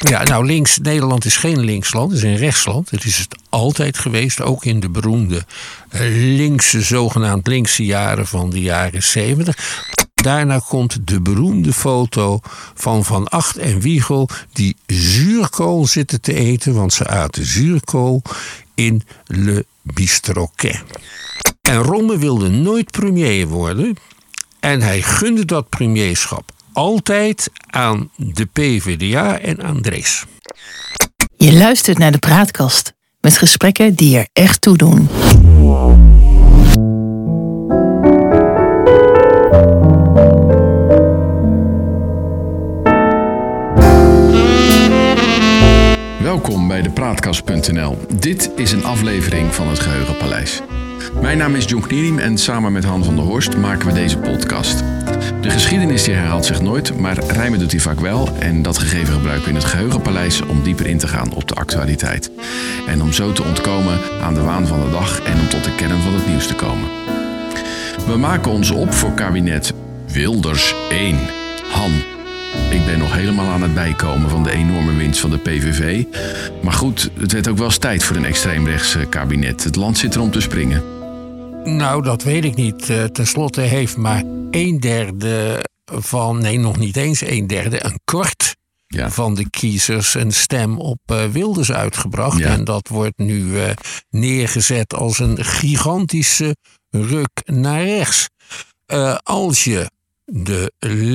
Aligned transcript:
Ja, 0.00 0.22
nou 0.22 0.46
links, 0.46 0.78
Nederland 0.78 1.24
is 1.24 1.36
geen 1.36 1.60
linksland, 1.60 2.12
het 2.12 2.22
is 2.22 2.24
een 2.24 2.36
rechtsland. 2.36 2.90
Het 2.90 3.04
is 3.04 3.18
het 3.18 3.36
altijd 3.48 3.98
geweest, 3.98 4.40
ook 4.42 4.64
in 4.64 4.80
de 4.80 4.88
beroemde 4.88 5.44
eh, 5.88 6.00
linkse, 6.36 6.80
zogenaamd 6.80 7.46
linkse 7.46 7.84
jaren 7.84 8.26
van 8.26 8.50
de 8.50 8.60
jaren 8.60 9.02
zeventig. 9.02 9.84
Daarna 10.14 10.58
komt 10.68 10.98
de 11.06 11.20
beroemde 11.20 11.72
foto 11.72 12.40
van 12.74 13.04
Van 13.04 13.28
Acht 13.28 13.56
en 13.56 13.80
Wiegel 13.80 14.28
die 14.52 14.76
zuurkool 14.86 15.86
zitten 15.86 16.20
te 16.20 16.34
eten, 16.34 16.74
want 16.74 16.92
ze 16.92 17.06
aten 17.06 17.46
zuurkool 17.46 18.22
in 18.74 19.02
Le 19.26 19.66
Bistroquet. 19.82 20.82
En 21.62 21.82
Romme 21.82 22.18
wilde 22.18 22.48
nooit 22.48 22.90
premier 22.90 23.46
worden 23.46 23.96
en 24.60 24.82
hij 24.82 25.02
gunde 25.02 25.44
dat 25.44 25.68
premierschap 25.68 26.52
altijd 26.76 27.50
aan 27.66 28.10
de 28.16 28.44
PvdA 28.44 29.38
en 29.40 29.62
aan 29.62 29.80
Drees. 29.80 30.24
Je 31.36 31.52
luistert 31.52 31.98
naar 31.98 32.12
de 32.12 32.18
praatkast 32.18 32.94
met 33.20 33.38
gesprekken 33.38 33.94
die 33.94 34.18
er 34.18 34.28
echt 34.32 34.60
toe 34.60 34.76
doen. 34.76 35.08
Welkom 46.22 46.68
bij 46.68 46.82
de 46.82 46.90
Praatkast.nl. 46.90 47.98
Dit 48.14 48.50
is 48.56 48.72
een 48.72 48.84
aflevering 48.84 49.54
van 49.54 49.68
het 49.68 49.80
Geheugenpaleis. 49.80 50.62
Mijn 51.20 51.38
naam 51.38 51.54
is 51.54 51.64
John 51.64 51.86
Knierim 51.86 52.18
en 52.18 52.38
samen 52.38 52.72
met 52.72 52.84
Han 52.84 53.04
van 53.04 53.16
der 53.16 53.24
Horst 53.24 53.56
maken 53.56 53.86
we 53.86 53.92
deze 53.92 54.18
podcast. 54.18 54.78
De 55.40 55.50
geschiedenis 55.50 56.04
die 56.04 56.14
herhaalt 56.14 56.44
zich 56.44 56.60
nooit, 56.60 56.98
maar 56.98 57.18
rijmen 57.18 57.58
doet 57.58 57.70
hij 57.70 57.80
vaak 57.80 58.00
wel. 58.00 58.28
En 58.38 58.62
dat 58.62 58.78
gegeven 58.78 59.14
gebruiken 59.14 59.44
we 59.44 59.50
in 59.50 59.56
het 59.56 59.64
Geheugenpaleis 59.64 60.40
om 60.40 60.62
dieper 60.62 60.86
in 60.86 60.98
te 60.98 61.08
gaan 61.08 61.34
op 61.34 61.48
de 61.48 61.54
actualiteit. 61.54 62.30
En 62.86 63.02
om 63.02 63.12
zo 63.12 63.32
te 63.32 63.42
ontkomen 63.42 63.98
aan 64.22 64.34
de 64.34 64.42
waan 64.42 64.66
van 64.66 64.80
de 64.80 64.90
dag 64.90 65.22
en 65.22 65.40
om 65.40 65.48
tot 65.48 65.64
de 65.64 65.74
kern 65.74 66.00
van 66.00 66.14
het 66.14 66.26
nieuws 66.26 66.46
te 66.46 66.54
komen. 66.54 66.88
We 68.06 68.16
maken 68.16 68.50
ons 68.50 68.70
op 68.70 68.94
voor 68.94 69.12
kabinet 69.12 69.72
Wilders 70.12 70.74
1. 70.90 71.18
Han, 71.70 71.92
ik 72.70 72.86
ben 72.86 72.98
nog 72.98 73.14
helemaal 73.14 73.52
aan 73.52 73.62
het 73.62 73.74
bijkomen 73.74 74.30
van 74.30 74.42
de 74.42 74.50
enorme 74.50 74.94
winst 74.94 75.20
van 75.20 75.30
de 75.30 75.38
PVV. 75.38 76.04
Maar 76.62 76.72
goed, 76.72 77.10
het 77.18 77.32
werd 77.32 77.48
ook 77.48 77.56
wel 77.56 77.66
eens 77.66 77.78
tijd 77.78 78.04
voor 78.04 78.16
een 78.16 78.24
extreemrechts 78.24 78.96
kabinet. 79.08 79.64
Het 79.64 79.76
land 79.76 79.98
zit 79.98 80.14
er 80.14 80.20
om 80.20 80.30
te 80.30 80.40
springen. 80.40 80.95
Nou, 81.66 82.02
dat 82.02 82.22
weet 82.22 82.44
ik 82.44 82.54
niet. 82.54 82.88
Uh, 82.88 83.04
Ten 83.04 83.26
slotte 83.26 83.60
heeft 83.60 83.96
maar 83.96 84.22
een 84.50 84.80
derde 84.80 85.64
van, 85.84 86.38
nee, 86.38 86.58
nog 86.58 86.78
niet 86.78 86.96
eens 86.96 87.20
een 87.20 87.46
derde, 87.46 87.84
een 87.84 88.00
kort 88.04 88.56
Ja. 88.86 89.10
van 89.10 89.34
de 89.34 89.50
kiezers 89.50 90.14
een 90.14 90.32
stem 90.32 90.78
op 90.78 90.98
eh, 91.06 91.24
Wilders 91.24 91.72
uitgebracht. 91.72 92.38
Ja. 92.38 92.46
En 92.48 92.64
dat 92.64 92.88
wordt 92.88 93.18
nu 93.18 93.60
eh, 93.60 93.70
neergezet 94.10 94.94
als 94.94 95.18
een 95.18 95.44
gigantische 95.44 96.56
ruk 96.90 97.42
naar 97.44 97.84
rechts. 97.84 98.28
Eh, 98.86 99.16
als 99.22 99.64
je 99.64 99.90
de 100.24 100.72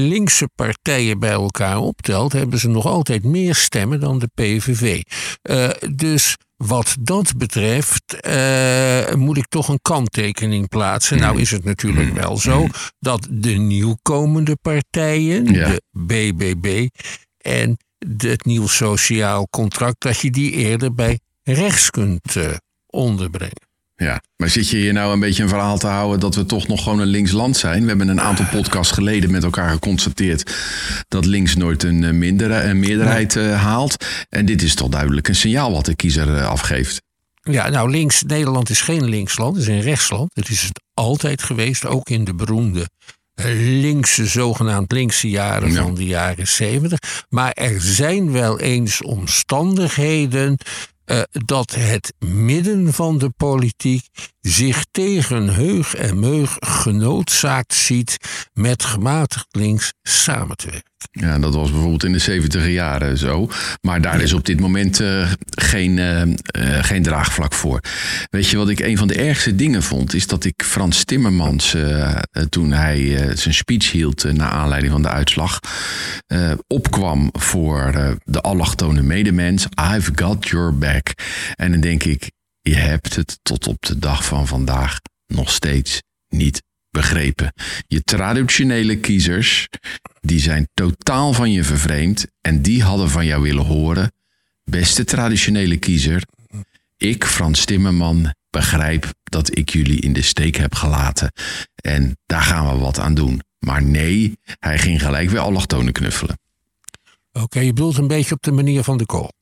linkse 0.10 0.50
partijen 0.56 1.20
bij 1.20 1.30
elkaar 1.32 1.78
optelt, 1.78 2.34
hebben 2.34 2.60
ze 2.60 2.68
nog 2.70 2.86
altijd 2.86 3.24
meer 3.24 3.56
stemmen 3.56 4.00
dan 4.00 4.20
de 4.20 4.30
PVV. 4.34 5.02
Eh, 5.42 5.70
dus 5.96 6.38
wat 6.62 6.96
dat 7.00 7.38
betreft 7.38 8.14
eh, 8.20 9.14
moet 9.14 9.38
ik 9.38 9.48
toch 9.48 9.68
een 9.68 9.82
kanttekening 9.82 10.68
plaatsen. 10.68 11.18
Nou 11.20 11.40
is 11.42 11.52
het 11.52 11.64
natuurlijk 11.64 12.14
wel 12.14 12.38
zo 12.38 12.68
dat 13.00 13.28
de 13.32 13.52
nieuwkomende 13.52 14.56
partijen, 14.62 15.46
Ja. 15.46 15.68
de 15.70 15.82
BBB 15.92 16.88
en 17.38 17.78
de- 17.98 18.30
het 18.30 18.46
nieuw 18.46 18.68
sociaal 18.68 19.48
contract, 19.50 20.02
dat 20.02 20.20
je 20.20 20.32
die 20.32 20.52
eerder 20.52 20.94
bij 20.94 21.20
rechts 21.44 21.90
kunt 21.90 22.36
eh, 22.36 22.52
onderbrengen. 22.88 23.70
Ja, 24.02 24.22
maar 24.38 24.50
zit 24.50 24.70
je 24.70 24.78
hier 24.78 24.94
nou 24.94 25.14
een 25.14 25.20
beetje 25.20 25.44
een 25.44 25.50
verhaal 25.50 25.78
te 25.78 25.88
houden 25.88 26.20
dat 26.20 26.36
we 26.36 26.46
toch 26.46 26.68
nog 26.68 26.84
gewoon 26.84 27.00
een 27.00 27.08
links 27.08 27.32
land 27.32 27.58
zijn? 27.58 27.82
We 27.82 27.88
hebben 27.88 28.08
een 28.08 28.22
aantal 28.22 28.46
podcasts 28.52 28.94
geleden 28.94 29.32
met 29.32 29.44
elkaar 29.44 29.70
geconstateerd 29.70 30.56
dat 31.08 31.26
links 31.26 31.56
nooit 31.56 31.84
een, 31.84 32.04
eh, 32.04 32.12
minder, 32.12 32.52
een 32.52 32.80
meerderheid 32.80 33.36
eh, 33.36 33.62
haalt. 33.64 34.06
En 34.30 34.46
dit 34.46 34.62
is 34.62 34.76
toch 34.76 34.90
duidelijk 34.90 35.28
een 35.28 35.36
signaal 35.36 35.72
wat 35.72 35.86
de 35.86 35.96
kiezer 35.96 36.36
eh, 36.36 36.48
afgeeft. 36.48 37.02
Ja, 37.42 37.70
nou 37.70 37.90
links, 37.90 38.24
Nederland 38.24 38.70
is 38.70 38.82
geen 38.82 39.10
linksland, 39.10 39.56
het 39.56 39.68
is 39.68 39.74
een 39.74 39.82
rechtsland. 39.82 40.32
Het 40.34 40.50
is 40.50 40.62
het 40.62 40.82
altijd 40.94 41.44
geweest, 41.44 41.86
ook 41.86 42.10
in 42.10 42.24
de 42.24 42.34
beroemde 42.34 42.88
linkse, 43.82 44.26
zogenaamd 44.26 44.92
linkse 44.92 45.30
jaren 45.30 45.72
Ja. 45.72 45.82
van 45.82 45.96
de 45.96 46.06
jaren 46.06 46.48
zeventig. 46.48 47.00
Maar 47.30 47.52
er 47.52 47.82
zijn 47.82 48.32
wel 48.32 48.60
eens 48.60 49.02
omstandigheden 49.04 50.58
dat 51.32 51.76
het 51.76 52.14
midden 52.20 52.94
van 52.94 53.18
de 53.18 53.30
politiek 53.30 54.08
zich 54.42 54.86
tegen 54.92 55.54
heug 55.54 55.96
en 55.96 56.20
meug 56.20 56.58
genoodzaakt 56.60 57.74
ziet 57.74 58.18
met 58.54 58.84
gematigd 58.84 59.48
links 59.52 59.94
samen 60.04 60.58
te 60.58 60.70
werken. 60.70 60.92
Ja, 61.12 61.40
dat 61.40 61.54
was 61.54 61.72
bijvoorbeeld 61.72 62.04
in 62.04 62.12
de 62.12 62.20
70 62.20 62.68
jaren 62.68 63.18
zo. 63.18 63.50
Maar 63.82 64.02
daar 64.02 64.22
is 64.22 64.34
op 64.34 64.46
dit 64.46 64.60
moment 64.60 65.00
eh, 65.00 65.32
geen, 65.50 66.00
eh, 66.00 66.22
eh, 66.22 66.84
geen 66.84 67.04
draagvlak 67.04 67.54
voor. 67.54 67.80
Weet 68.30 68.48
je 68.48 68.58
wat 68.58 68.70
ik 68.70 68.80
een 68.80 68.98
van 68.98 69.08
de 69.08 69.16
ergste 69.16 69.56
dingen 69.56 69.84
vond? 69.84 70.14
Is 70.14 70.28
dat 70.28 70.44
ik 70.44 70.64
Frans 70.64 71.04
Timmermans, 71.04 71.76
toen 72.50 72.72
hij 72.72 73.30
zijn 73.36 73.54
speech 73.54 73.92
hield 73.92 74.34
naar 74.34 74.50
aanleiding 74.50 74.92
van 74.92 75.02
de 75.02 75.10
uitslag, 75.10 75.60
opkwam 76.68 77.30
voor 77.32 78.18
de 78.24 78.42
allochtone 78.42 79.02
medemens. 79.02 79.68
I've 79.96 80.12
got 80.16 80.48
your 80.48 80.78
back. 80.78 81.14
En 81.56 81.72
dan 81.72 81.82
denk 81.82 82.04
ik, 82.04 82.32
je 82.62 82.76
hebt 82.76 83.16
het 83.16 83.40
tot 83.42 83.68
op 83.68 83.86
de 83.86 84.00
dag 84.00 84.26
van 84.26 84.48
vandaag 84.48 85.00
nog 85.28 85.52
steeds 85.52 86.02
niet 86.30 86.64
begrepen. 86.90 87.54
Je 87.88 88.04
traditionele 88.04 89.00
kiezers, 89.00 89.68
die 90.20 90.40
zijn 90.40 90.68
totaal 90.74 91.34
van 91.34 91.52
je 91.52 91.64
vervreemd 91.64 92.28
en 92.42 92.62
die 92.62 92.84
hadden 92.84 93.10
van 93.10 93.26
jou 93.26 93.42
willen 93.42 93.66
horen. 93.66 94.12
Beste 94.64 95.04
traditionele 95.04 95.78
kiezer, 95.78 96.24
ik, 96.98 97.26
Frans 97.26 97.66
Timmerman, 97.66 98.34
begrijp 98.50 99.14
dat 99.24 99.58
ik 99.58 99.70
jullie 99.70 100.02
in 100.02 100.14
de 100.14 100.22
steek 100.22 100.56
heb 100.56 100.76
gelaten. 100.76 101.32
En 101.76 102.18
daar 102.26 102.42
gaan 102.42 102.74
we 102.74 102.80
wat 102.80 103.00
aan 103.00 103.14
doen. 103.14 103.42
Maar 103.60 103.84
nee, 103.84 104.38
hij 104.60 104.78
ging 104.78 105.02
gelijk 105.02 105.30
weer 105.30 105.40
allochtonen 105.40 105.94
knuffelen. 105.94 106.40
Oké, 107.32 107.60
je 107.60 107.74
bedoelt 107.74 107.98
een 107.98 108.08
beetje 108.08 108.36
op 108.36 108.42
de 108.42 108.52
manier 108.52 108.84
van 108.84 108.98
de 108.98 109.04
Gaulle. 109.08 109.34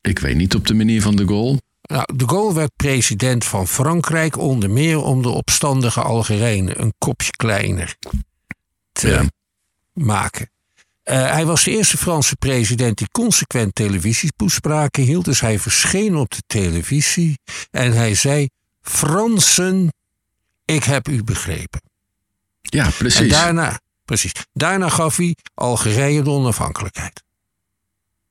Ik 0.00 0.18
weet 0.18 0.36
niet 0.36 0.54
op 0.54 0.66
de 0.66 0.74
manier 0.74 1.02
van 1.02 1.16
de 1.16 1.26
Gaulle. 1.26 1.60
Nou, 1.92 2.16
de 2.16 2.28
Gaulle 2.28 2.54
werd 2.54 2.76
president 2.76 3.44
van 3.44 3.68
Frankrijk 3.68 4.38
onder 4.38 4.70
meer 4.70 5.02
om 5.02 5.22
de 5.22 5.28
opstandige 5.28 6.02
Algerijnen 6.02 6.80
een 6.80 6.94
kopje 6.98 7.30
kleiner 7.30 7.96
te 8.92 9.08
Ja. 9.08 9.24
maken. 9.92 10.50
Eh, 11.02 11.30
hij 11.30 11.46
was 11.46 11.64
de 11.64 11.70
eerste 11.70 11.96
Franse 11.96 12.36
president 12.36 12.98
die 12.98 13.08
consequent 13.10 13.74
televisietoespraken 13.74 15.02
hield. 15.02 15.24
Dus 15.24 15.40
hij 15.40 15.58
verscheen 15.58 16.16
op 16.16 16.30
de 16.30 16.42
televisie 16.46 17.38
en 17.70 17.92
hij 17.92 18.14
zei: 18.14 18.48
Fransen, 18.80 19.92
ik 20.64 20.84
heb 20.84 21.08
u 21.08 21.24
begrepen. 21.24 21.80
Ja, 22.60 22.84
En 22.84 22.92
precies. 22.98 23.30
daarna, 23.30 23.80
precies, 24.04 24.32
daarna 24.52 24.88
gaf 24.88 25.16
hij 25.16 25.36
Algerije 25.54 26.22
de 26.22 26.30
onafhankelijkheid. 26.30 27.22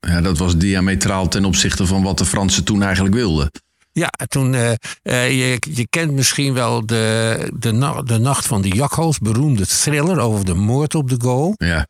Ja, 0.07 0.21
dat 0.21 0.37
was 0.37 0.57
diametraal 0.57 1.27
ten 1.27 1.45
opzichte 1.45 1.85
van 1.85 2.03
wat 2.03 2.17
de 2.17 2.25
Fransen 2.25 2.63
toen 2.63 2.83
eigenlijk 2.83 3.15
wilden. 3.15 3.51
Ja, 3.91 4.09
toen, 4.27 4.53
eh, 4.53 4.71
eh, 5.01 5.29
je, 5.29 5.57
je 5.73 5.87
kent 5.89 6.11
misschien 6.11 6.53
wel 6.53 6.85
de, 6.85 7.37
de, 7.59 7.71
na- 7.71 8.01
de 8.01 8.17
Nacht 8.17 8.45
van 8.47 8.61
de 8.61 8.67
Jakhals, 8.69 9.17
beroemde 9.19 9.67
thriller 9.67 10.19
over 10.19 10.45
de 10.45 10.53
moord 10.53 10.95
op 10.95 11.09
de 11.09 11.15
Gaulle. 11.17 11.53
Ja, 11.57 11.87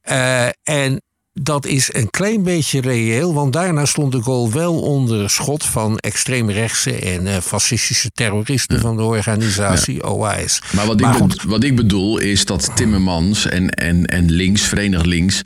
Eh, 0.00 0.48
en 0.62 1.02
dat 1.42 1.66
is 1.66 1.94
een 1.94 2.10
klein 2.10 2.42
beetje 2.42 2.80
reëel, 2.80 3.34
want 3.34 3.52
daarna 3.52 3.84
stond 3.84 4.12
de 4.12 4.22
Gaulle 4.22 4.50
wel 4.52 4.80
onder 4.80 5.30
schot 5.30 5.64
van 5.64 5.98
extreemrechtse 5.98 6.92
en 6.98 7.26
eh, 7.26 7.36
fascistische 7.38 8.10
terroristen 8.10 8.80
van 8.80 8.96
de 8.96 9.02
organisatie 9.02 10.04
OAS. 10.04 10.60
Maar 10.72 10.86
wat, 10.86 10.94
ik, 10.94 11.00
Maar 11.06 11.12
be- 11.12 11.18
goed. 11.18 11.42
wat 11.42 11.64
ik 11.64 11.76
bedoel 11.76 12.18
is 12.18 12.44
dat 12.44 12.70
Timmermans 12.76 13.46
en, 13.46 13.70
en, 13.70 14.06
en 14.06 14.30
links, 14.30 14.62
Verenigd 14.62 15.06
Links, 15.06 15.42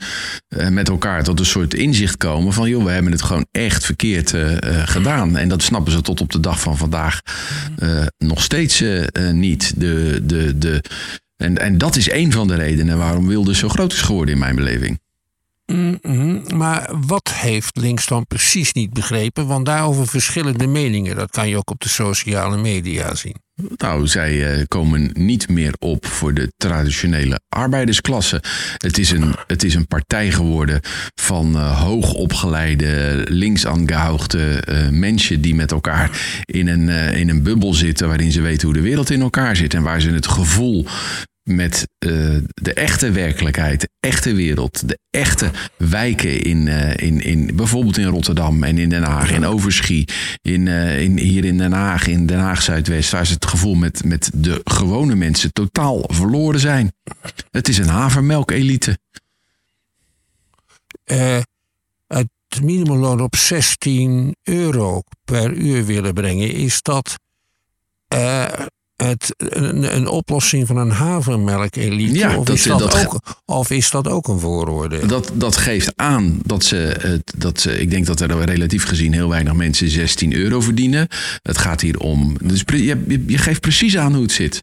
eh, 0.49 0.69
met 0.69 0.89
elkaar 0.89 1.23
tot 1.25 1.39
een 1.41 1.47
soort 1.47 1.75
inzicht 1.75 2.17
komen 2.17 2.53
van 2.53 2.69
joh, 2.69 2.85
we 2.85 2.91
hebben 2.91 3.13
het 3.13 3.23
gewoon 3.23 3.47
echt 3.51 3.85
verkeerd 3.85 4.35
eh, 4.35 4.57
gedaan. 4.85 5.37
En 5.37 5.49
dat 5.49 5.63
snappen 5.63 5.93
ze 5.93 6.01
tot 6.01 6.21
op 6.21 6.33
de 6.33 6.41
dag 6.41 6.61
van 6.61 6.77
vandaag 6.77 7.21
eh, 7.79 8.07
nog 8.19 8.43
steeds 8.43 8.83
niet. 9.33 9.73
De, 9.81 10.21
de, 10.23 10.59
de, 10.59 10.83
en, 11.37 11.59
en 11.59 11.79
dat 11.79 11.97
is 11.97 12.11
een 12.11 12.33
van 12.33 12.49
de 12.49 12.55
redenen 12.55 12.99
waarom 12.99 13.27
Wilders 13.27 13.59
zo 13.59 13.69
groot 13.69 13.93
is 13.93 14.01
geworden 14.01 14.35
in 14.35 14.41
mijn 14.41 14.57
beleving. 14.57 15.01
Mm, 15.73 16.43
maar 16.55 16.91
wat 17.07 17.33
heeft 17.33 17.77
links 17.77 18.07
dan 18.07 18.27
precies 18.27 18.73
niet 18.73 18.93
begrepen? 18.93 19.47
Want 19.47 19.67
daarover 19.67 20.07
verschillende 20.07 20.67
meningen. 20.67 21.17
Dat 21.17 21.31
kan 21.31 21.49
je 21.49 21.57
ook 21.57 21.71
op 21.71 21.81
de 21.81 21.89
sociale 21.89 22.57
media 22.57 23.15
zien. 23.15 23.37
Nou, 23.77 24.07
zij 24.07 24.55
eh, 24.55 24.65
komen 24.69 25.11
niet 25.13 25.49
meer 25.49 25.75
op 25.79 26.07
voor 26.07 26.35
de 26.35 26.53
traditionele 26.57 27.41
arbeidersklasse. 27.49 28.43
Het 28.77 28.99
is 28.99 29.11
een, 29.11 29.35
het 29.47 29.65
is 29.65 29.75
een 29.75 29.87
partij 29.87 30.31
geworden 30.31 30.81
van 31.15 31.57
uh, 31.57 31.81
hoogopgeleide, 31.81 33.25
links 33.29 33.67
aangehoogde 33.67 34.63
uh, 34.69 34.89
mensen 34.89 35.41
die 35.41 35.55
met 35.55 35.73
elkaar 35.73 36.41
in 36.45 36.69
een, 36.69 36.89
in 37.15 37.29
een 37.29 37.43
bubbel 37.43 37.75
zitten 37.75 38.09
waarin 38.09 38.33
ze 38.33 38.41
weten 38.41 38.67
hoe 38.67 38.77
de 38.77 38.83
wereld 38.83 39.11
in 39.11 39.21
elkaar 39.21 39.57
zit 39.57 39.75
en 39.75 39.83
waar 39.83 40.01
ze 40.01 40.11
het 40.11 40.27
gevoel 40.27 40.87
met 41.49 41.89
uh, 41.99 42.37
de 42.55 42.73
echte 42.73 43.11
werkelijkheid, 43.11 43.81
de 43.81 43.89
echte 44.01 44.35
wereld, 44.35 44.89
de 44.89 44.99
echte 45.11 45.51
wijken 45.77 46.43
in, 46.43 46.67
uh, 46.67 46.97
in, 46.97 47.21
in 47.21 47.57
bijvoorbeeld 47.57 47.99
in 47.99 48.07
Rotterdam 48.07 48.63
en 48.63 48.79
in 48.79 48.89
Den 48.89 49.03
Haag, 49.03 49.31
in 49.31 49.47
Overschie, 49.47 50.09
in, 50.43 50.67
uh, 50.67 51.03
in, 51.03 51.19
hier 51.19 51.45
in 51.45 51.59
Den 51.59 51.73
Haag, 51.73 52.07
in 52.07 52.27
Den 52.27 52.39
Haag 52.39 52.63
Zuidwest, 52.63 53.11
waar 53.11 53.27
ze 53.27 53.33
het 53.33 53.47
gevoel 53.47 53.75
met, 53.75 54.05
met 54.05 54.31
de 54.35 54.61
gewone 54.65 55.15
mensen 55.15 55.53
totaal 55.53 56.05
verloren 56.07 56.61
zijn. 56.61 56.93
Het 57.51 57.69
is 57.69 57.79
een 57.79 57.89
havermelk-elite. 57.89 58.99
het 62.07 62.29
minimumloon 62.63 63.21
op 63.21 63.37
16 63.37 64.37
euro 64.43 65.03
per 65.25 65.53
uur 65.53 65.85
willen 65.85 66.15
brengen, 66.15 66.53
is 66.53 66.83
dat 66.83 67.19
het, 69.07 69.35
een, 69.37 69.97
een, 69.97 70.09
oplossing 70.09 70.67
van 70.67 70.77
een 70.77 70.91
havermelk-elite? 70.91 72.19
Ja, 72.19 72.37
of, 72.37 72.45
dat, 72.45 72.57
is 72.57 72.63
dat, 72.63 72.79
dat 72.79 73.07
ook, 73.07 73.21
of 73.45 73.71
is 73.71 73.91
dat 73.91 74.09
ook 74.09 74.29
een 74.29 74.39
vooroordeel? 74.39 75.07
Dat, 75.07 75.31
dat 75.35 75.57
geeft 75.57 75.93
aan 75.97 76.39
dat 76.45 76.65
ze, 76.65 77.21
dat 77.37 77.61
ze, 77.61 77.81
ik 77.81 77.91
denk 77.91 78.07
dat 78.07 78.21
er 78.21 78.45
relatief 78.45 78.85
gezien 78.85 79.13
heel 79.13 79.29
weinig 79.29 79.53
mensen 79.53 79.89
16 79.89 80.35
euro 80.35 80.61
verdienen. 80.61 81.09
Het 81.43 81.59
gaat 81.59 81.81
hier 81.81 81.99
om, 81.99 82.37
dus 82.43 82.63
je, 82.67 83.25
je 83.27 83.39
geeft 83.39 83.61
precies 83.61 83.97
aan 83.97 84.13
hoe 84.13 84.23
het 84.23 84.33
zit. 84.33 84.63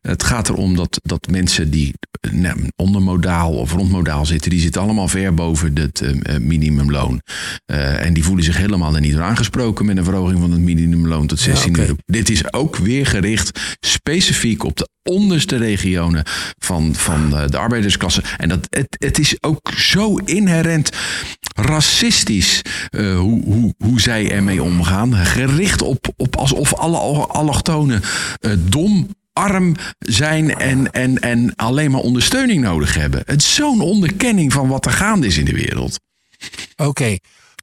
Het 0.00 0.22
gaat 0.22 0.48
erom 0.48 0.76
dat, 0.76 1.00
dat 1.02 1.28
mensen 1.30 1.70
die 1.70 1.94
nou, 2.30 2.68
ondermodaal 2.76 3.52
of 3.52 3.72
rondmodaal 3.72 4.26
zitten, 4.26 4.50
die 4.50 4.60
zitten 4.60 4.82
allemaal 4.82 5.08
ver 5.08 5.34
boven 5.34 5.78
het 5.78 6.00
uh, 6.00 6.36
minimumloon. 6.38 7.22
Uh, 7.72 8.04
en 8.04 8.14
die 8.14 8.24
voelen 8.24 8.44
zich 8.44 8.56
helemaal 8.56 8.94
er 8.94 9.00
niet 9.00 9.12
door 9.12 9.22
aangesproken 9.22 9.86
met 9.86 9.96
een 9.96 10.04
verhoging 10.04 10.40
van 10.40 10.50
het 10.50 10.60
minimumloon 10.60 11.26
tot 11.26 11.40
16 11.40 11.64
ja, 11.64 11.70
okay. 11.70 11.84
euro. 11.84 11.96
Dit 12.06 12.30
is 12.30 12.52
ook 12.52 12.76
weer 12.76 13.06
gericht 13.06 13.76
specifiek 13.80 14.64
op 14.64 14.76
de 14.76 14.88
onderste 15.02 15.56
regionen 15.56 16.24
van, 16.58 16.94
van 16.94 17.30
de 17.30 17.58
arbeidersklasse. 17.58 18.22
En 18.36 18.48
dat, 18.48 18.66
het, 18.70 18.96
het 18.98 19.18
is 19.18 19.36
ook 19.40 19.72
zo 19.76 20.16
inherent 20.16 20.90
racistisch 21.56 22.62
uh, 22.90 23.18
hoe, 23.18 23.42
hoe, 23.44 23.74
hoe 23.78 24.00
zij 24.00 24.30
ermee 24.30 24.62
omgaan. 24.62 25.14
Gericht 25.14 25.82
op, 25.82 26.12
op 26.16 26.36
alsof 26.36 26.74
alle 26.74 26.98
allochtonen 27.26 28.02
uh, 28.40 28.52
dom 28.58 29.08
arm 29.32 29.74
zijn 29.98 30.54
en, 30.54 30.92
en, 30.92 31.18
en 31.18 31.52
alleen 31.56 31.90
maar 31.90 32.00
ondersteuning 32.00 32.62
nodig 32.62 32.94
hebben. 32.94 33.22
Het 33.26 33.42
is 33.42 33.54
zo'n 33.54 33.80
onderkenning 33.80 34.52
van 34.52 34.68
wat 34.68 34.86
er 34.86 34.92
gaande 34.92 35.26
is 35.26 35.38
in 35.38 35.44
de 35.44 35.52
wereld. 35.52 36.00
Oké. 36.76 37.16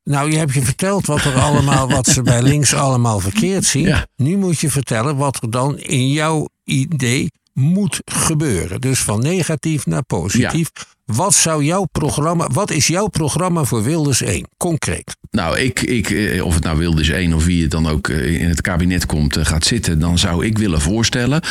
Nou, 0.03 0.31
je 0.31 0.37
hebt 0.37 0.53
je 0.53 0.61
verteld 0.61 1.05
wat 1.05 1.23
er 1.23 1.35
allemaal, 1.39 1.89
wat 1.89 2.07
ze 2.07 2.21
bij 2.21 2.41
links 2.41 2.73
allemaal 2.73 3.19
verkeerd 3.19 3.65
zien. 3.65 3.95
Nu 4.15 4.37
moet 4.37 4.59
je 4.59 4.69
vertellen 4.69 5.15
wat 5.17 5.41
er 5.43 5.51
dan 5.51 5.77
in 5.79 6.07
jouw 6.07 6.47
idee 6.63 7.31
moet 7.53 8.01
gebeuren. 8.05 8.81
Dus 8.81 8.99
van 8.99 9.19
negatief 9.21 9.85
naar 9.85 10.03
positief. 10.03 10.71
Wat, 11.15 11.33
zou 11.33 11.63
jouw 11.63 11.85
programma, 11.91 12.47
wat 12.51 12.71
is 12.71 12.88
jouw 12.88 13.07
programma 13.07 13.63
voor 13.63 13.83
Wilders 13.83 14.21
1, 14.21 14.47
concreet? 14.57 15.17
Nou, 15.31 15.59
ik, 15.59 15.81
ik, 15.81 16.09
eh, 16.09 16.45
of 16.45 16.53
het 16.53 16.63
nou 16.63 16.77
Wilders 16.77 17.09
1 17.09 17.33
of 17.33 17.45
wie 17.45 17.61
het 17.61 17.71
dan 17.71 17.88
ook 17.88 18.07
eh, 18.07 18.41
in 18.41 18.50
het 18.50 18.61
kabinet 18.61 19.06
komt 19.06 19.38
eh, 19.38 19.45
gaat 19.45 19.65
zitten, 19.65 20.00
dan 20.00 20.17
zou 20.17 20.45
ik 20.45 20.57
willen 20.57 20.81
voorstellen 20.81 21.41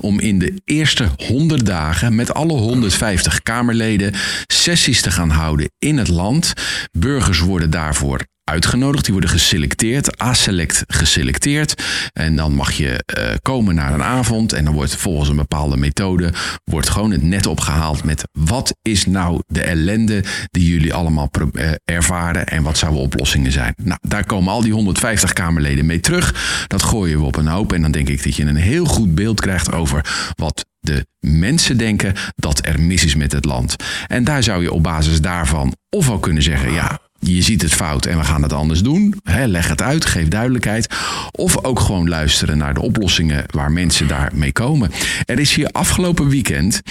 om 0.00 0.20
in 0.20 0.38
de 0.38 0.60
eerste 0.64 1.08
100 1.26 1.66
dagen 1.66 2.14
met 2.14 2.34
alle 2.34 2.52
150 2.52 3.42
Kamerleden 3.42 4.12
sessies 4.46 5.02
te 5.02 5.10
gaan 5.10 5.30
houden 5.30 5.70
in 5.78 5.98
het 5.98 6.08
land. 6.08 6.52
Burgers 6.98 7.38
worden 7.38 7.70
daarvoor 7.70 8.20
uitgenodigd. 8.44 9.04
Die 9.04 9.12
worden 9.12 9.30
geselecteerd, 9.30 10.22
A-select 10.22 10.84
geselecteerd. 10.86 11.82
En 12.12 12.36
dan 12.36 12.54
mag 12.54 12.72
je 12.72 13.04
uh, 13.18 13.24
komen 13.42 13.74
naar 13.74 13.94
een 13.94 14.02
avond. 14.02 14.52
En 14.52 14.64
dan 14.64 14.74
wordt 14.74 14.96
volgens 14.96 15.28
een 15.28 15.36
bepaalde 15.36 15.76
methode 15.76 16.32
wordt 16.64 16.88
gewoon 16.88 17.10
het 17.10 17.22
net 17.22 17.46
opgehaald 17.46 18.04
met 18.04 18.28
wat 18.32 18.76
is 18.82 19.06
nou 19.06 19.42
de 19.46 19.62
ellende 19.62 20.24
die 20.50 20.68
jullie 20.68 20.94
allemaal 20.94 21.30
uh, 21.52 21.70
ervaren 21.84 22.46
en 22.46 22.62
wat 22.62 22.78
zouden 22.78 23.02
oplossingen 23.02 23.52
zijn. 23.52 23.74
Nou, 23.82 23.98
daar 24.02 24.26
komen 24.26 24.52
al 24.52 24.62
die 24.62 24.72
150 24.72 25.32
Kamerleden 25.32 25.86
mee 25.86 26.00
terug. 26.00 26.64
Dat 26.66 26.82
gooien 26.82 27.18
we 27.18 27.24
op 27.24 27.36
een 27.36 27.46
hoop. 27.46 27.72
En 27.72 27.82
dan 27.82 27.90
denk 27.90 28.08
ik 28.08 28.24
dat 28.24 28.36
je 28.36 28.44
een 28.44 28.56
heel 28.56 28.84
goed 28.84 29.14
beeld 29.14 29.40
krijgt 29.40 29.72
over 29.72 30.32
wat 30.36 30.64
de 30.80 31.06
mensen 31.20 31.76
denken 31.76 32.14
dat 32.36 32.66
er 32.66 32.80
mis 32.80 33.04
is 33.04 33.14
met 33.14 33.32
het 33.32 33.44
land. 33.44 33.76
En 34.06 34.24
daar 34.24 34.42
zou 34.42 34.62
je 34.62 34.72
op 34.72 34.82
basis 34.82 35.20
daarvan 35.20 35.76
ofwel 35.90 36.18
kunnen 36.18 36.42
zeggen: 36.42 36.72
ja, 36.72 36.98
je 37.26 37.42
ziet 37.42 37.62
het 37.62 37.74
fout 37.74 38.06
en 38.06 38.18
we 38.18 38.24
gaan 38.24 38.42
het 38.42 38.52
anders 38.52 38.82
doen. 38.82 39.14
leg 39.46 39.68
het 39.68 39.82
uit, 39.82 40.04
geef 40.04 40.28
duidelijkheid. 40.28 40.94
Of 41.30 41.64
ook 41.64 41.80
gewoon 41.80 42.08
luisteren 42.08 42.58
naar 42.58 42.74
de 42.74 42.80
oplossingen 42.80 43.44
waar 43.46 43.72
mensen 43.72 44.08
daarmee 44.08 44.52
komen. 44.52 44.90
Er 45.24 45.38
is 45.38 45.54
hier 45.54 45.68
afgelopen 45.68 46.28
weekend 46.28 46.82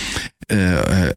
uh, 0.47 0.71
uh, 0.71 1.09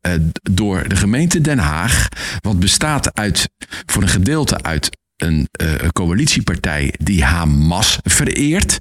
door 0.43 0.89
de 0.89 0.97
gemeente 0.97 1.41
Den 1.41 1.59
Haag, 1.59 2.09
wat 2.41 2.59
bestaat 2.59 3.15
uit 3.15 3.49
voor 3.87 4.03
een 4.03 4.09
gedeelte 4.09 4.63
uit 4.63 4.91
een, 5.17 5.49
uh, 5.63 5.89
coalitiepartij 5.93 6.95
die 6.99 7.25
Hamas 7.25 7.99
vereert. 8.03 8.79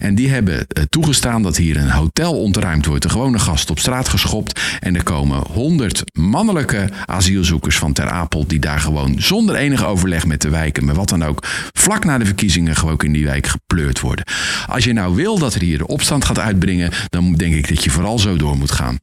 En 0.00 0.14
die 0.14 0.28
hebben 0.28 0.54
uh, 0.54 0.84
toegestaan 0.88 1.42
dat 1.42 1.56
hier 1.56 1.76
een 1.76 1.90
hotel 1.90 2.40
ontruimd 2.40 2.86
wordt. 2.86 3.02
De 3.02 3.08
gewone 3.08 3.38
gast 3.38 3.70
op 3.70 3.78
straat 3.78 4.08
geschopt. 4.08 4.60
En 4.80 4.96
er 4.96 5.02
komen 5.02 5.42
honderd 5.52 6.02
mannelijke 6.12 6.88
asielzoekers 7.06 7.78
van 7.78 7.92
Ter 7.92 8.08
Apel... 8.08 8.46
die 8.46 8.58
daar 8.58 8.80
gewoon 8.80 9.14
zonder 9.18 9.54
enig 9.54 9.84
overleg 9.84 10.26
met 10.26 10.42
de 10.42 10.48
wijken... 10.48 10.84
met 10.84 10.96
wat 10.96 11.08
dan 11.08 11.24
ook, 11.24 11.46
vlak 11.72 12.04
na 12.04 12.18
de 12.18 12.24
verkiezingen 12.24 12.76
gewoon 12.76 12.98
in 12.98 13.12
die 13.12 13.24
wijk 13.24 13.46
gepleurd 13.46 14.00
worden. 14.00 14.24
Als 14.66 14.84
je 14.84 14.92
nou 14.92 15.14
wil 15.14 15.38
dat 15.38 15.54
er 15.54 15.60
hier 15.60 15.78
de 15.78 15.86
opstand 15.86 16.24
gaat 16.24 16.38
uitbrengen... 16.38 16.92
dan 17.08 17.34
denk 17.34 17.54
ik 17.54 17.68
dat 17.68 17.84
je 17.84 17.90
vooral 17.90 18.18
zo 18.18 18.36
door 18.36 18.56
moet 18.56 18.70
gaan. 18.70 18.98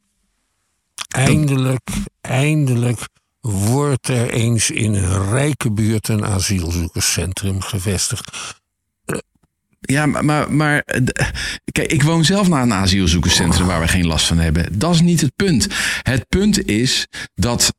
Eindelijk, 1.07 1.89
eindelijk 2.21 3.07
wordt 3.51 4.07
er 4.07 4.29
eens 4.29 4.71
in 4.71 4.93
een 4.93 5.29
rijke 5.29 5.71
buurt 5.71 6.07
een 6.07 6.25
asielzoekerscentrum 6.25 7.61
gevestigd. 7.61 8.61
Ja, 9.79 10.05
maar, 10.05 10.25
maar, 10.25 10.53
maar, 10.53 10.83
kijk, 11.71 11.91
ik 11.91 12.03
woon 12.03 12.25
zelf 12.25 12.47
naar 12.47 12.61
een 12.61 12.73
asielzoekerscentrum 12.73 13.67
waar 13.67 13.79
we 13.79 13.87
geen 13.87 14.07
last 14.07 14.27
van 14.27 14.37
hebben. 14.37 14.79
Dat 14.79 14.93
is 14.93 15.01
niet 15.01 15.21
het 15.21 15.35
punt. 15.35 15.67
Het 16.01 16.29
punt 16.29 16.65
is 16.65 17.07
dat 17.35 17.73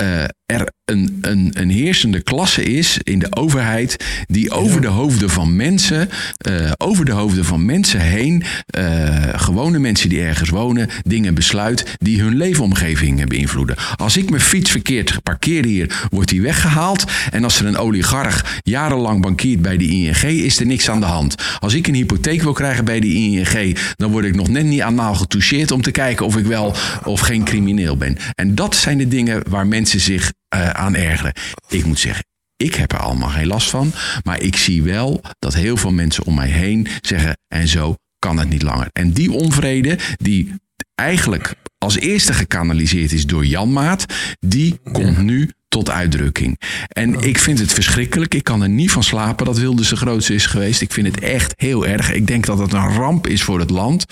uh, 0.00 0.24
er 0.46 0.72
een, 0.84 1.18
een, 1.20 1.50
een 1.52 1.70
heersende 1.70 2.20
klasse 2.20 2.62
is 2.62 2.98
in 3.02 3.18
de 3.18 3.36
overheid 3.36 4.04
die 4.26 4.50
over 4.50 4.80
de 4.80 4.86
hoofden 4.86 5.30
van 5.30 5.56
mensen, 5.56 6.08
uh, 6.48 6.72
over 6.76 7.04
de 7.04 7.12
hoofden 7.12 7.44
van 7.44 7.64
mensen 7.64 8.00
heen, 8.00 8.42
uh, 8.78 9.28
gewone 9.36 9.78
mensen 9.78 10.08
die 10.08 10.20
ergens 10.20 10.48
wonen, 10.48 10.88
dingen 11.02 11.34
besluit 11.34 11.96
die 11.98 12.20
hun 12.20 12.36
leefomgeving 12.36 13.28
beïnvloeden. 13.28 13.76
Als 13.96 14.16
ik 14.16 14.30
mijn 14.30 14.42
fiets 14.42 14.70
verkeerd 14.70 15.22
parkeer 15.22 15.64
hier, 15.64 16.06
wordt 16.10 16.28
die 16.28 16.42
weggehaald. 16.42 17.04
En 17.30 17.44
als 17.44 17.60
er 17.60 17.66
een 17.66 17.76
oligarch 17.76 18.60
jarenlang 18.62 19.20
bankiert 19.22 19.62
bij 19.62 19.76
de 19.76 19.86
ING, 19.86 20.22
is 20.22 20.60
er 20.60 20.66
niks 20.66 20.90
aan 20.90 21.00
de 21.00 21.06
hand. 21.06 21.34
Als 21.58 21.74
ik 21.74 21.86
een 21.86 21.94
hypotheek 21.94 22.42
wil 22.42 22.52
krijgen 22.52 22.84
bij 22.84 23.00
de 23.00 23.12
ING, 23.12 23.78
dan 23.96 24.10
word 24.10 24.24
ik 24.24 24.34
nog 24.34 24.48
net 24.48 24.64
niet 24.64 24.82
anaal 24.82 25.14
getoucheerd 25.14 25.70
om 25.70 25.82
te 25.82 25.90
kijken 25.90 26.26
of 26.26 26.36
ik 26.36 26.46
wel 26.46 26.74
of 27.04 27.20
geen 27.20 27.44
crimineel 27.44 27.96
ben. 27.96 28.16
En 28.34 28.54
dat 28.54 28.76
zijn 28.76 28.98
de 28.98 29.08
dingen 29.08 29.42
waar 29.48 29.66
mensen 29.66 30.00
zich 30.00 30.34
uh, 30.54 30.70
aan 30.70 30.94
ergeren. 30.94 31.32
Ik 31.68 31.84
moet 31.84 31.98
zeggen, 31.98 32.24
ik 32.56 32.74
heb 32.74 32.92
er 32.92 32.98
allemaal 32.98 33.28
geen 33.28 33.46
last 33.46 33.70
van. 33.70 33.92
Maar 34.22 34.40
ik 34.40 34.56
zie 34.56 34.82
wel 34.82 35.20
dat 35.38 35.54
heel 35.54 35.76
veel 35.76 35.92
mensen 35.92 36.24
om 36.24 36.34
mij 36.34 36.48
heen 36.48 36.86
zeggen: 37.00 37.38
en 37.48 37.68
zo 37.68 37.94
kan 38.18 38.38
het 38.38 38.48
niet 38.48 38.62
langer. 38.62 38.88
En 38.92 39.12
die 39.12 39.32
onvrede, 39.32 39.98
die 40.16 40.54
eigenlijk 40.94 41.54
als 41.78 41.96
eerste 41.96 42.32
gekanaliseerd 42.32 43.12
is 43.12 43.26
door 43.26 43.46
Janmaat, 43.46 44.06
die 44.38 44.80
komt 44.92 45.22
nu 45.22 45.50
tot 45.68 45.90
uitdrukking. 45.90 46.60
En 46.88 47.20
ik 47.20 47.38
vind 47.38 47.58
het 47.58 47.72
verschrikkelijk. 47.72 48.34
Ik 48.34 48.44
kan 48.44 48.62
er 48.62 48.68
niet 48.68 48.90
van 48.90 49.02
slapen 49.02 49.46
dat 49.46 49.58
Wilders 49.58 49.88
de 49.88 49.96
grootste 49.96 50.34
is 50.34 50.46
geweest. 50.46 50.80
Ik 50.80 50.92
vind 50.92 51.06
het 51.06 51.20
echt 51.20 51.52
heel 51.56 51.86
erg. 51.86 52.12
Ik 52.12 52.26
denk 52.26 52.46
dat 52.46 52.58
het 52.58 52.72
een 52.72 52.94
ramp 52.94 53.26
is 53.26 53.42
voor 53.42 53.58
het 53.58 53.70
land. 53.70 54.04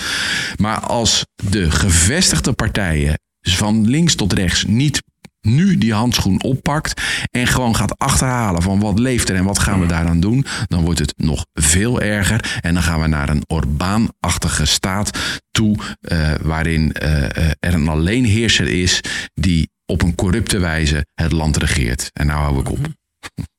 Maar 0.57 0.81
als 0.81 1.27
de 1.51 1.71
gevestigde 1.71 2.53
partijen 2.53 3.19
van 3.41 3.89
links 3.89 4.15
tot 4.15 4.33
rechts 4.33 4.65
niet 4.65 5.03
nu 5.45 5.79
die 5.79 5.93
handschoen 5.93 6.43
oppakt 6.43 7.03
en 7.31 7.47
gewoon 7.47 7.77
gaat 7.77 7.99
achterhalen 7.99 8.63
van 8.63 8.81
wat 8.81 8.99
leeft 8.99 9.29
er 9.29 9.37
en 9.37 9.45
wat 9.45 9.59
gaan 9.59 9.81
we 9.81 9.87
daaraan 9.87 10.21
doen, 10.21 10.47
dan 10.67 10.85
wordt 10.85 10.99
het 10.99 11.15
nog 11.17 11.47
veel 11.53 12.01
erger. 12.01 12.59
En 12.61 12.75
dan 12.75 12.83
gaan 12.83 13.01
we 13.01 13.07
naar 13.07 13.29
een 13.29 13.45
Orbaanachtige 13.47 14.65
staat 14.65 15.19
toe, 15.51 15.77
uh, 16.01 16.35
waarin 16.43 16.97
uh, 17.03 17.23
er 17.49 17.75
een 17.75 17.89
alleenheerser 17.89 18.69
is 18.69 19.01
die 19.35 19.71
op 19.87 20.03
een 20.03 20.15
corrupte 20.15 20.59
wijze 20.59 21.07
het 21.15 21.33
land 21.33 21.57
regeert. 21.57 22.11
En 22.13 22.27
nou 22.27 22.41
hou 22.41 22.61
ik 22.61 22.71
op. 22.71 22.89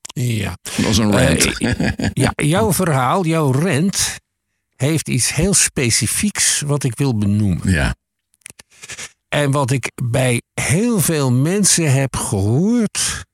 Ja. 0.06 0.58
Dat 0.62 0.86
was 0.86 0.98
een 0.98 1.12
rant. 1.12 1.58
Eh, 1.58 2.10
ja, 2.24 2.34
jouw 2.36 2.74
verhaal, 2.74 3.26
jouw 3.26 3.52
rent, 3.52 4.20
heeft 4.76 5.10
iets 5.10 5.34
heel 5.34 5.54
specifieks 5.54 6.62
wat 6.62 6.84
ik 6.84 6.98
wil 6.98 7.18
benoemen. 7.18 7.72
ja, 7.72 7.96
En 9.36 9.52
wat 9.52 9.72
ik 9.72 9.92
bij 10.04 10.42
heel 10.54 11.00
veel 11.00 11.32
mensen 11.32 11.94
heb 11.94 12.16
gehoord, 12.16 13.26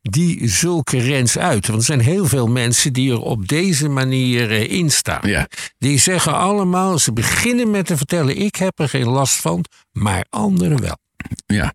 die 0.00 0.48
zulke 0.48 0.98
rents 0.98 1.38
uiten. 1.38 1.70
Want 1.70 1.82
er 1.82 1.94
zijn 1.94 2.00
heel 2.08 2.26
veel 2.26 2.46
mensen 2.46 2.92
die 2.92 3.10
er 3.12 3.20
op 3.20 3.48
deze 3.48 3.88
manier 3.88 4.50
eh, 4.50 4.70
in 4.70 4.90
staan. 4.90 5.28
ja, 5.28 5.48
Die 5.78 5.98
zeggen 5.98 6.34
allemaal, 6.34 6.98
ze 6.98 7.12
beginnen 7.12 7.70
met 7.70 7.86
te 7.86 7.96
vertellen, 7.96 8.36
ik 8.36 8.56
heb 8.56 8.78
er 8.78 8.88
geen 8.88 9.08
last 9.08 9.34
van, 9.34 9.64
maar 9.92 10.26
anderen 10.30 10.80
wel. 10.80 10.98
ja. 11.46 11.74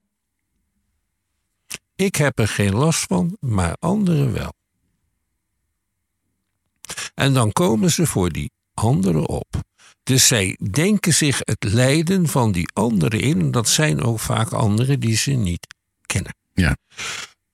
Ik 1.95 2.15
heb 2.15 2.39
er 2.39 2.47
geen 2.47 2.75
last 2.75 3.05
van, 3.07 3.37
maar 3.39 3.75
anderen 3.79 4.33
wel. 4.33 4.53
En 7.13 7.33
dan 7.33 7.51
komen 7.51 7.91
ze 7.91 8.05
voor 8.05 8.31
die 8.31 8.51
anderen 8.73 9.27
op. 9.27 9.63
Dus 10.03 10.27
zij 10.27 10.57
denken 10.71 11.13
zich 11.13 11.39
het 11.39 11.73
lijden 11.73 12.27
van 12.27 12.51
die 12.51 12.69
anderen 12.73 13.19
in. 13.19 13.39
En 13.39 13.51
dat 13.51 13.69
zijn 13.69 14.01
ook 14.01 14.19
vaak 14.19 14.51
anderen 14.51 14.99
die 14.99 15.17
ze 15.17 15.31
niet 15.31 15.67
kennen. 16.05 16.35
ja. 16.53 16.75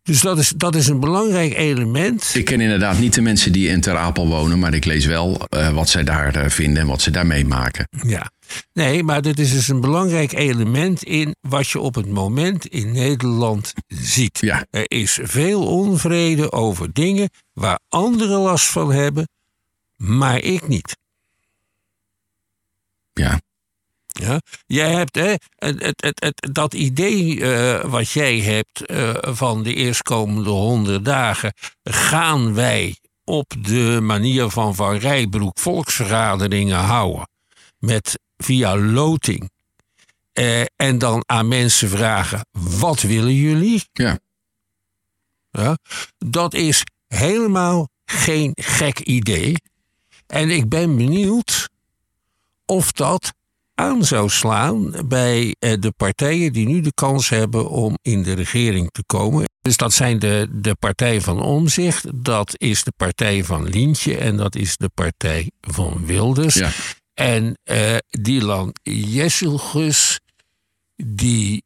Dus 0.03 0.21
dat 0.21 0.37
is, 0.37 0.53
dat 0.55 0.75
is 0.75 0.87
een 0.87 0.99
belangrijk 0.99 1.53
element. 1.53 2.31
Ik 2.33 2.45
ken 2.45 2.61
inderdaad 2.61 2.99
niet 2.99 3.13
de 3.13 3.21
mensen 3.21 3.51
die 3.51 3.67
in 3.67 3.81
Ter 3.81 3.97
Apel 3.97 4.27
wonen, 4.27 4.59
maar 4.59 4.73
ik 4.73 4.85
lees 4.85 5.05
wel 5.05 5.45
eh, 5.49 5.73
wat 5.73 5.89
zij 5.89 6.03
daar 6.03 6.35
eh, 6.35 6.49
vinden 6.49 6.81
en 6.81 6.87
wat 6.87 7.01
ze 7.01 7.11
daar 7.11 7.25
meemaken. 7.25 7.87
Ja. 8.05 8.31
Nee, 8.73 9.03
maar 9.03 9.21
dit 9.21 9.39
is 9.39 9.51
dus 9.51 9.67
een 9.67 9.81
belangrijk 9.81 10.31
element 10.31 11.03
in 11.03 11.35
wat 11.41 11.69
je 11.69 11.79
op 11.79 11.95
het 11.95 12.07
moment 12.07 12.65
in 12.65 12.91
Nederland 12.91 13.73
ziet. 13.87 14.39
Ja. 14.41 14.65
Er 14.69 14.85
is 14.87 15.19
veel 15.21 15.67
onvrede 15.67 16.51
over 16.51 16.93
dingen 16.93 17.29
waar 17.53 17.79
anderen 17.89 18.39
last 18.39 18.67
van 18.67 18.91
hebben, 18.91 19.27
maar 19.95 20.37
ik 20.41 20.67
niet. 20.67 20.97
Ja, 23.19 23.39
Ja? 24.05 24.41
Jij 24.65 24.91
hebt 24.91 25.15
hè, 25.15 25.33
het, 25.55 25.81
het, 25.83 26.01
het, 26.03 26.19
het- 26.23 26.49
dat 26.55 26.73
idee 26.73 27.41
eh, 27.53 27.83
wat 27.91 28.09
jij 28.11 28.39
hebt 28.39 28.85
eh, 28.85 29.15
van 29.21 29.63
de 29.63 29.73
eerstkomende 29.73 30.49
honderd 30.49 31.05
dagen, 31.05 31.53
gaan 31.83 32.53
wij 32.53 32.97
op 33.23 33.53
de 33.59 33.99
manier 34.01 34.49
van 34.49 34.75
Van 34.75 34.95
Rijbroek 34.97 35.59
volksvergaderingen 35.59 36.77
houden 36.79 37.27
met 37.77 38.19
via 38.37 38.77
loting. 38.77 39.51
Eh, 40.33 40.61
en 40.75 40.97
dan 40.97 41.23
aan 41.25 41.47
mensen 41.47 41.89
vragen: 41.89 42.45
wat 42.51 43.01
willen 43.01 43.33
jullie? 43.35 43.83
ja, 43.93 44.19
Ja, 45.51 45.77
dat 46.17 46.53
is 46.53 46.83
helemaal 47.07 47.87
geen 48.05 48.51
gek 48.55 48.99
idee. 48.99 49.55
En 50.27 50.49
ik 50.49 50.69
ben 50.69 50.97
benieuwd 50.97 51.69
of 52.69 52.91
dat 52.91 53.33
aan 53.75 54.05
zou 54.05 54.29
slaan 54.29 54.93
bij 55.05 55.55
eh, 55.59 55.73
de 55.79 55.91
partijen 55.91 56.53
die 56.53 56.67
nu 56.67 56.81
de 56.81 56.93
kans 56.93 57.29
hebben 57.29 57.69
om 57.69 57.97
in 58.01 58.23
de 58.23 58.33
regering 58.33 58.91
te 58.91 59.03
komen. 59.05 59.49
Dus 59.61 59.77
dat 59.77 59.93
zijn 59.93 60.19
de, 60.19 60.47
de 60.51 60.75
partij 60.75 61.21
van 61.21 61.41
Omzicht, 61.41 62.23
dat 62.23 62.53
is 62.57 62.83
de 62.83 62.93
partij 62.97 63.43
van 63.43 63.69
Lientje 63.69 64.17
en 64.17 64.37
dat 64.37 64.55
is 64.55 64.77
de 64.77 64.89
partij 64.93 65.51
van 65.61 66.05
Wilders. 66.05 66.53
ja. 66.53 66.71
En 67.13 67.57
eh 67.63 67.97
Dylan 68.09 68.75
Jesselgus, 68.83 70.19
die 70.95 71.63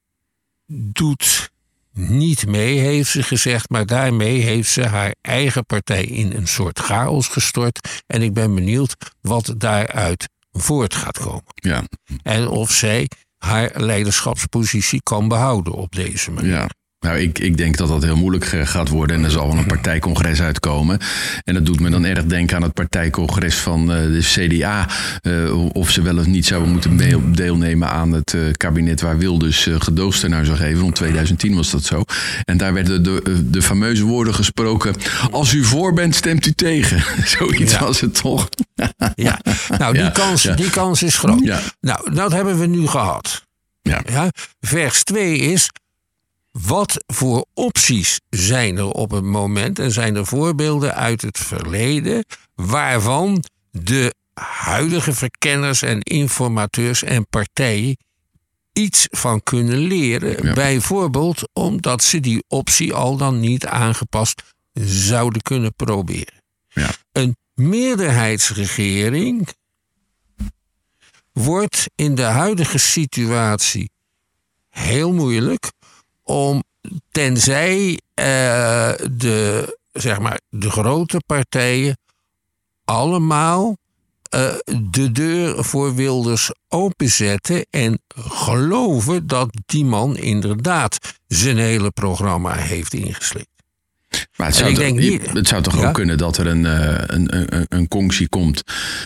doet 0.67 1.51
niet 1.93 2.45
mee, 2.45 2.79
heeft 2.79 3.09
ze 3.09 3.23
gezegd. 3.23 3.69
Maar 3.69 3.85
daarmee 3.85 4.41
heeft 4.41 4.69
ze 4.69 4.85
haar 4.85 5.15
eigen 5.21 5.65
partij 5.65 6.03
in 6.03 6.33
een 6.33 6.47
soort 6.47 6.79
chaos 6.79 7.27
gestort. 7.27 8.03
En 8.07 8.21
ik 8.21 8.33
ben 8.33 8.55
benieuwd 8.55 8.95
wat 9.21 9.53
daaruit 9.57 10.29
voort 10.53 10.95
gaat 10.95 11.19
komen. 11.19 11.43
ja. 11.53 11.83
En 12.23 12.47
of 12.47 12.71
zij 12.71 13.09
haar 13.37 13.71
leiderschapspositie 13.75 15.01
kan 15.03 15.27
behouden 15.27 15.73
op 15.73 15.95
deze 15.95 16.31
manier. 16.31 16.51
Ja. 16.51 16.69
Nou, 17.03 17.17
ik, 17.19 17.39
ik 17.39 17.57
denk 17.57 17.77
dat 17.77 17.87
dat 17.87 18.03
heel 18.03 18.15
moeilijk 18.15 18.45
eh, 18.45 18.65
gaat 18.67 18.89
worden. 18.89 19.15
En 19.17 19.23
er 19.23 19.31
zal 19.31 19.47
wel 19.47 19.57
een 19.57 19.65
partijcongres 19.65 20.41
uitkomen. 20.41 20.99
En 21.43 21.53
dat 21.53 21.65
doet 21.65 21.79
me 21.79 21.89
dan 21.89 22.05
erg 22.05 22.25
denken 22.25 22.55
aan 22.55 22.61
het 22.63 22.73
partijcongres 22.73 23.55
van 23.55 23.91
eh, 23.93 23.97
de 24.01 24.19
CDA. 24.21 24.87
eh, 25.21 25.65
of 25.73 25.89
ze 25.89 26.01
wel 26.01 26.17
of 26.17 26.25
niet 26.25 26.45
zouden 26.45 26.71
moeten 26.71 26.97
deel- 26.97 27.21
deelnemen 27.31 27.89
aan 27.89 28.11
het 28.11 28.35
kabinet 28.57 29.01
waar 29.01 29.17
Wilders 29.17 29.67
gedoogsteun 29.79 30.45
zou 30.45 30.57
geven. 30.57 30.79
Rond 30.81 30.95
2010 30.95 31.55
was 31.55 31.71
dat 31.71 31.83
zo. 31.83 32.03
En 32.45 32.57
daar 32.57 32.73
werden 32.73 33.03
de, 33.03 33.49
de, 33.49 33.61
fameuze 33.61 34.03
woorden 34.03 34.33
gesproken. 34.33 34.95
Als 35.31 35.53
u 35.53 35.63
voor 35.63 35.93
bent, 35.93 36.15
stemt 36.15 36.45
u 36.45 36.51
tegen. 36.51 37.03
Zoiets 37.37 37.71
Ja. 37.73 37.79
was 37.79 38.01
het 38.01 38.15
toch? 38.15 38.49
Ja. 39.15 39.39
Nou, 39.77 39.93
die, 39.93 40.01
Ja, 40.03 40.09
kans, 40.09 40.43
ja. 40.43 40.55
die 40.55 40.69
kans 40.69 41.03
is 41.03 41.17
groot. 41.17 41.43
Ja. 41.43 41.59
Nou, 41.81 42.13
dat 42.13 42.31
hebben 42.31 42.59
we 42.59 42.65
nu 42.65 42.87
gehad. 42.87 43.45
Ja. 43.81 44.01
Ja, 44.11 44.29
vers 44.61 45.03
2 45.03 45.37
is. 45.37 45.69
Wat 46.61 47.03
voor 47.07 47.45
opties 47.53 48.19
zijn 48.29 48.77
er 48.77 48.89
op 48.89 49.11
het 49.11 49.23
moment? 49.23 49.79
En 49.79 49.91
zijn 49.91 50.15
er 50.15 50.25
voorbeelden 50.25 50.95
uit 50.95 51.21
het 51.21 51.37
verleden 51.37 52.25
waarvan 52.55 53.43
de 53.71 54.13
huidige 54.33 55.13
verkenners 55.13 55.81
en 55.81 56.01
informateurs 56.01 57.03
en 57.03 57.27
partijen 57.27 57.97
iets 58.73 59.07
van 59.11 59.43
kunnen 59.43 59.77
leren? 59.77 60.45
Ja. 60.45 60.53
Bijvoorbeeld 60.53 61.49
omdat 61.53 62.03
ze 62.03 62.19
die 62.19 62.43
optie 62.47 62.93
al 62.93 63.17
dan 63.17 63.39
niet 63.39 63.65
aangepast 63.65 64.43
zouden 64.83 65.41
kunnen 65.41 65.73
proberen. 65.75 66.43
Ja. 66.69 66.89
Een 67.11 67.35
meerderheidsregering 67.53 69.47
wordt 71.31 71.89
in 71.95 72.15
de 72.15 72.21
huidige 72.21 72.77
situatie 72.77 73.91
heel 74.69 75.13
moeilijk 75.13 75.71
om 76.23 76.63
tenzij 77.11 77.99
eh, 78.13 78.25
de, 79.11 79.77
zeg 79.91 80.19
maar, 80.19 80.39
de 80.49 80.69
grote 80.69 81.21
partijen 81.25 81.97
allemaal 82.85 83.77
eh, 84.29 84.55
de 84.91 85.11
deur 85.11 85.63
voor 85.63 85.95
Wilders 85.95 86.51
openzetten 86.67 87.65
en 87.69 88.01
geloven 88.15 89.27
dat 89.27 89.49
die 89.65 89.85
man 89.85 90.17
inderdaad 90.17 90.97
zijn 91.27 91.57
hele 91.57 91.91
programma 91.91 92.53
heeft 92.53 92.93
ingeslikt. 92.93 93.52
Maar 94.37 94.47
het 94.47 94.55
zou, 94.55 94.69
ik 94.69 94.75
toch, 94.75 94.83
denk 94.85 94.99
niet- 94.99 95.31
het 95.33 95.47
zou 95.47 95.61
toch 95.61 95.79
Ja? 95.81 95.87
ook 95.87 95.93
kunnen 95.93 96.17
dat 96.17 96.37
er 96.37 96.47
een, 96.47 96.65
eh, 96.65 97.03
een, 97.07 97.37
een, 97.37 97.65
een 97.69 97.87
conctie 97.87 98.29
komt 98.29 98.61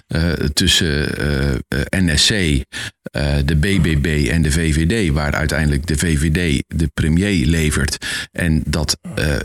eh, 0.08 0.32
tussen 0.32 1.18
eh, 1.18 1.56
NSC, 1.90 2.30
de 3.46 3.56
BBB 3.56 4.28
en 4.32 4.42
de 4.42 4.52
VVD, 4.52 5.12
waar 5.14 5.34
uiteindelijk 5.34 5.88
de 5.88 5.98
VVD 5.98 6.64
de 6.68 6.88
premier 6.94 7.46
levert. 7.46 8.06
En 8.32 8.64
dat 8.66 8.98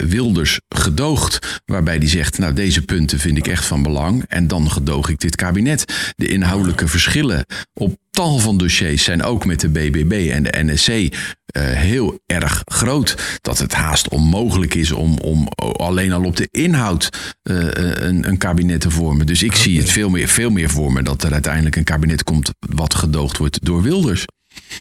Wilders 0.07 0.61
gedoogt, 0.69 1.61
waarbij 1.65 1.99
die 1.99 2.09
zegt, 2.09 2.39
nou 2.39 2.53
deze 2.53 2.83
punten 2.83 3.19
vind 3.19 3.37
ik 3.39 3.47
echt 3.47 3.65
van 3.65 3.83
belang. 3.83 4.25
En 4.29 4.49
dan 4.49 4.71
gedoog 4.71 5.09
ik 5.09 5.19
dit 5.21 5.37
kabinet. 5.37 6.13
De 6.17 6.29
inhoudelijke 6.29 6.89
verschillen 6.89 7.45
op 7.75 7.97
tal 8.13 8.39
van 8.39 8.57
dossiers 8.57 9.05
zijn 9.05 9.23
ook 9.23 9.45
met 9.45 9.61
de 9.61 9.69
BBB 9.69 10.31
en 10.33 10.43
de 10.43 10.63
NSC 10.65 10.89
eh, 10.89 11.63
heel 11.63 12.19
erg 12.27 12.63
groot. 12.65 13.39
Dat 13.41 13.59
het 13.59 13.73
haast 13.73 14.09
onmogelijk 14.09 14.75
is 14.75 14.93
om, 14.93 15.19
om 15.19 15.49
alleen 15.77 16.13
al 16.13 16.25
op 16.25 16.37
de 16.37 16.49
inhoud 16.51 17.37
eh, 17.43 17.57
een, 17.73 18.29
een 18.29 18.39
kabinet 18.39 18.81
te 18.81 18.91
vormen. 18.91 19.27
Dus 19.27 19.43
ik 19.43 19.55
zie 19.55 19.79
het 19.79 19.91
veel 19.91 20.11
meer, 20.11 20.29
veel 20.29 20.51
meer 20.51 20.71
voor 20.71 20.93
me 20.93 21.03
dat 21.03 21.23
er 21.23 21.33
uiteindelijk 21.33 21.77
een 21.77 21.85
kabinet 21.85 22.25
komt 22.25 22.51
wat 22.59 22.95
gedoogd 22.95 23.37
wordt 23.37 23.65
door 23.65 23.83
Wilders. 23.83 24.25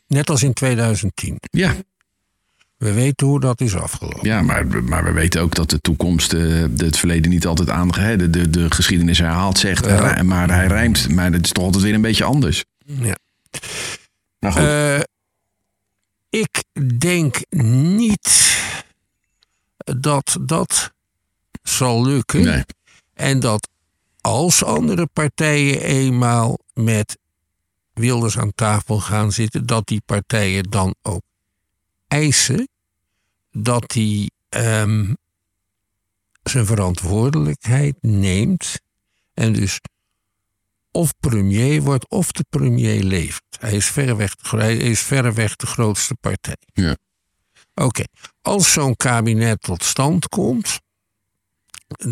Net 0.07 0.29
als 0.29 0.43
in 0.43 0.53
2010. 0.53 1.37
Ja, 1.39 1.75
We 2.77 2.93
weten 2.93 3.27
hoe 3.27 3.39
dat 3.39 3.61
is 3.61 3.75
afgelopen. 3.75 4.27
ja 4.27 4.41
maar, 4.41 4.67
maar 4.83 5.03
we 5.03 5.11
weten 5.11 5.41
ook 5.41 5.55
dat 5.55 5.69
de 5.69 5.79
toekomst 5.81 6.33
eh, 6.33 6.63
het 6.77 6.97
verleden 6.97 7.31
niet 7.31 7.45
altijd 7.45 7.69
aan 7.69 7.87
de, 7.87 8.29
de, 8.29 8.49
de 8.49 8.71
geschiedenis 8.71 9.17
herhaalt, 9.17 9.57
zegt. 9.57 9.85
Ja. 9.85 10.23
Maar 10.23 10.49
hij 10.49 10.67
rijmt. 10.67 11.09
Maar 11.09 11.31
het 11.31 11.45
is 11.45 11.51
toch 11.51 11.63
altijd 11.63 11.83
weer 11.83 11.93
een 11.93 12.01
beetje 12.01 12.23
anders. 12.23 12.63
Ja. 12.85 13.15
Nou 14.41 14.53
goed. 14.53 14.63
Eh, 14.63 14.99
ik 16.29 16.63
denk 16.99 17.37
niet 17.63 18.59
dat 19.75 20.37
dat 20.41 20.91
zal 21.63 22.05
lukken. 22.05 22.43
nee. 22.43 22.63
En 23.13 23.39
dat 23.39 23.69
als 24.21 24.63
andere 24.63 25.07
partijen 25.07 25.81
eenmaal 25.81 26.59
met 26.73 27.17
Wilders 27.93 28.37
aan 28.37 28.53
tafel 28.55 28.99
gaan 28.99 29.31
zitten, 29.31 29.65
dat 29.65 29.87
die 29.87 30.01
partijen 30.05 30.63
dan 30.63 30.95
ook 31.01 31.21
eisen 32.07 32.67
dat 33.51 33.93
hij 33.93 34.29
ehm, 34.49 35.13
zijn 36.43 36.65
verantwoordelijkheid 36.65 37.95
neemt 38.01 38.79
en 39.33 39.53
dus 39.53 39.79
of 40.91 41.13
premier 41.19 41.81
wordt 41.81 42.09
of 42.09 42.31
de 42.31 42.45
premier 42.49 43.03
levert. 43.03 43.57
Hij 43.59 43.73
is 43.73 43.85
verreweg 43.85 44.35
hij 44.41 44.77
is 44.77 45.01
verreweg 45.01 45.55
de 45.55 45.65
grootste 45.65 46.15
partij. 46.15 46.57
Ja. 46.73 46.95
Oké, 47.73 48.03
als 48.41 48.71
zo'n 48.71 48.95
kabinet 48.95 49.61
tot 49.61 49.83
stand 49.83 50.27
komt, 50.27 50.79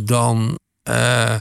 dan, 0.05 0.59
uh, 0.89 1.35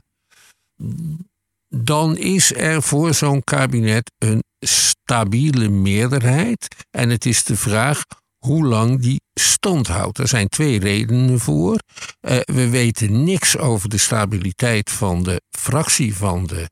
dan 1.68 2.16
is 2.16 2.54
er 2.54 2.83
voor 2.83 3.14
zo'n 3.14 3.45
kabinet 3.45 4.12
een 4.18 4.42
stabiele 4.59 5.68
meerderheid. 5.68 6.85
En 6.90 7.11
het 7.11 7.26
is 7.26 7.45
de 7.45 7.57
vraag 7.57 8.04
hoe 8.38 8.64
lang 8.64 9.00
die 9.00 9.21
stand 9.35 9.87
houdt. 9.87 10.18
Er 10.18 10.28
zijn 10.28 10.49
twee 10.49 10.78
redenen 10.78 11.40
voor. 11.40 11.78
Uh, 12.21 12.38
we 12.45 12.68
weten 12.68 13.25
niks 13.25 13.57
over 13.57 13.88
de 13.88 13.99
stabiliteit 13.99 14.90
van 14.90 15.23
de 15.23 15.42
fractie 15.50 16.16
van 16.16 16.47
de 16.47 16.68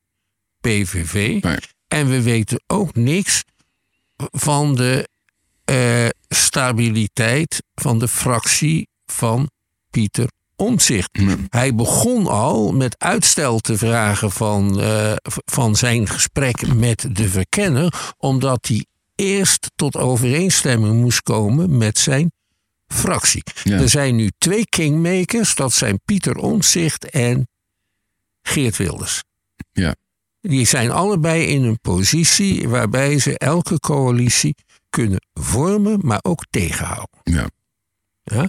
PVV. 0.67 1.43
Nee. 1.43 1.59
En 1.89 2.09
we 2.09 2.23
weten 2.23 2.61
ook 2.67 2.95
niks 2.95 3.45
van 4.17 4.75
de 4.75 5.09
uh, 5.71 6.09
stabiliteit 6.29 7.63
van 7.75 7.99
de 7.99 8.09
fractie 8.09 8.89
van 9.05 9.51
Pieter 9.91 10.29
Omtzigt. 10.57 11.19
Nee. 11.19 11.37
Hij 11.49 11.75
begon 11.75 12.27
al 12.27 12.73
met 12.73 12.99
uitstel 12.99 13.59
te 13.59 13.79
vragen 13.79 14.31
van, 14.31 14.81
uh, 14.81 15.13
van 15.45 15.77
zijn 15.77 16.09
gesprek 16.09 16.75
met 16.75 17.09
de 17.13 17.29
verkenner, 17.29 18.15
omdat 18.19 18.67
hij 18.67 18.87
eerst 19.15 19.71
tot 19.75 19.97
overeenstemming 19.97 21.01
moest 21.01 21.23
komen 21.23 21.77
met 21.77 21.99
zijn 21.99 22.33
fractie. 22.87 23.43
Ja. 23.63 23.79
Er 23.79 23.89
zijn 23.89 24.17
nu 24.17 24.31
twee 24.39 24.67
kingmakers, 24.67 25.55
dat 25.55 25.73
zijn 25.73 26.01
Pieter 26.05 26.37
Omtzigt 26.37 27.11
en 27.11 27.49
Geert 28.43 28.77
Wilders. 28.77 29.23
Ja. 29.73 29.95
Die 30.47 30.67
zijn 30.67 30.91
allebei 30.91 31.45
in 31.45 31.65
een 31.65 31.81
positie 31.81 32.69
waarbij 32.69 33.19
ze 33.19 33.39
elke 33.39 33.81
coalitie 33.81 34.55
kunnen 34.91 35.21
vormen, 35.33 35.99
maar 36.03 36.21
ook 36.23 36.45
tegenhouden. 36.51 37.21
Ja. 37.23 37.49
Ja? 38.23 38.49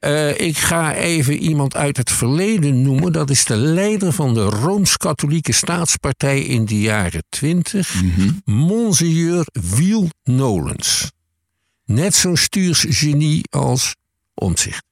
Uh, 0.00 0.40
ik 0.40 0.58
ga 0.58 0.94
even 0.94 1.38
iemand 1.38 1.76
uit 1.76 1.96
het 1.96 2.10
verleden 2.10 2.82
noemen. 2.82 3.12
Dat 3.12 3.30
is 3.30 3.44
de 3.44 3.56
leider 3.56 4.12
van 4.12 4.34
de 4.34 4.44
Rooms-Katholieke 4.44 5.52
Staatspartij 5.52 6.40
in 6.40 6.64
de 6.64 6.80
jaren 6.80 7.24
twintig. 7.28 8.02
Mm 8.02 8.10
-hmm. 8.10 8.40
Monseigneur 8.44 9.46
Wiel 9.52 10.08
Nolens. 10.24 11.12
Net 11.84 12.14
zo'n 12.14 12.36
stuursgenie 12.36 13.44
als 13.50 13.94
Omtzigt. 14.34 14.84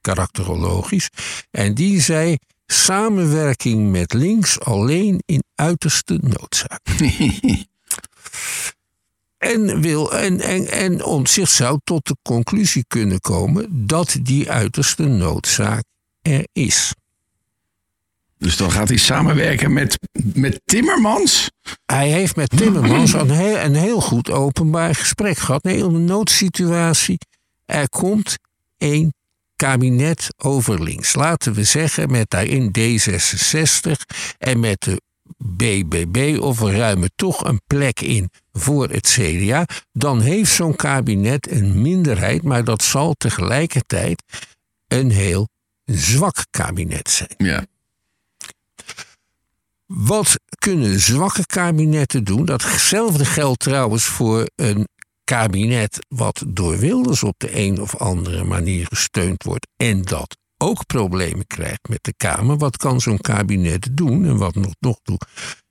Karakterologisch. 0.00 1.08
En 1.50 1.74
die 1.74 2.00
zei 2.00 2.36
samenwerking 2.72 3.90
met 3.90 4.12
links 4.12 4.60
alleen 4.60 5.22
in 5.26 5.42
uiterste 5.54 6.18
noodzaak. 6.22 6.80
En, 9.38 9.80
wil, 9.80 10.12
en, 10.12 10.40
en, 10.40 10.70
en 10.70 11.04
Omtzigt 11.04 11.50
zou 11.50 11.78
tot 11.84 12.06
de 12.06 12.16
conclusie 12.22 12.84
kunnen 12.88 13.20
komen 13.20 13.86
dat 13.86 14.16
die 14.22 14.50
uiterste 14.50 15.02
noodzaak 15.02 15.84
er 16.22 16.46
is. 16.52 16.94
Dus 18.38 18.56
dan 18.56 18.70
gaat 18.70 18.88
hij 18.88 18.96
samenwerken 18.96 19.72
met, 19.72 19.98
met 20.34 20.60
Timmermans? 20.64 21.50
Hij 21.84 22.08
heeft 22.08 22.36
met 22.36 22.50
Timmermans 22.50 23.12
een 23.12 23.30
heel, 23.30 23.58
een 23.58 23.74
heel 23.74 24.00
goed 24.00 24.30
openbaar 24.30 24.94
gesprek 24.94 25.38
gehad. 25.38 25.62
Nee, 25.62 25.82
een 25.82 26.04
noodsituatie. 26.04 27.18
Er 27.64 27.88
komt 27.88 28.36
een 28.78 29.14
kabinet 29.62 30.28
over 30.36 30.82
links. 30.82 31.14
Laten 31.14 31.52
we 31.52 31.64
zeggen 31.64 32.10
met 32.10 32.30
daarin 32.30 32.70
D66 32.78 33.90
en 34.38 34.60
met 34.60 34.80
de 34.80 35.00
BBB 35.36 36.38
of 36.40 36.58
we 36.58 36.70
ruimen 36.76 37.10
toch 37.16 37.44
een 37.44 37.60
plek 37.66 38.00
in 38.00 38.30
voor 38.52 38.88
het 38.88 39.08
CDA, 39.08 39.66
dan 39.92 40.20
heeft 40.20 40.52
zo'n 40.52 40.76
kabinet 40.76 41.50
een 41.50 41.82
minderheid, 41.82 42.42
maar 42.42 42.64
dat 42.64 42.82
zal 42.82 43.14
tegelijkertijd 43.14 44.22
een 44.88 45.10
heel 45.10 45.48
zwak 45.84 46.46
kabinet 46.50 47.10
zijn. 47.10 47.34
Ja. 47.36 47.66
Wat 49.86 50.38
kunnen 50.58 51.00
zwakke 51.00 51.46
kabinetten 51.46 52.24
doen? 52.24 52.44
Datzelfde 52.44 53.24
geldt 53.24 53.60
trouwens 53.60 54.04
voor 54.04 54.46
een 54.56 54.88
kabinet 55.24 55.98
wat 56.08 56.42
door 56.46 56.78
Wilders 56.78 57.22
op 57.22 57.34
de 57.38 57.58
een 57.58 57.80
of 57.80 57.96
andere 57.96 58.44
manier 58.44 58.86
gesteund 58.86 59.42
wordt 59.42 59.66
en 59.76 60.02
dat 60.02 60.36
ook 60.58 60.86
problemen 60.86 61.46
krijgt 61.46 61.88
met 61.88 61.98
de 62.02 62.14
Kamer. 62.16 62.58
Wat 62.58 62.76
kan 62.76 63.00
zo'n 63.00 63.20
kabinet 63.20 63.88
doen 63.96 64.24
en 64.24 64.36
wat 64.36 64.54
nog, 64.54 64.74
nog 64.78 64.98
toe 65.02 65.18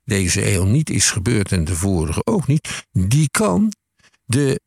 deze 0.04 0.52
eeuw 0.52 0.64
niet 0.64 0.90
is 0.90 1.10
gebeurd 1.10 1.52
en 1.52 1.64
de 1.64 1.76
vorige 1.76 2.24
ook 2.24 2.46
niet? 2.46 2.84
Die 2.90 3.28
kan 3.30 3.72
de 4.24 4.60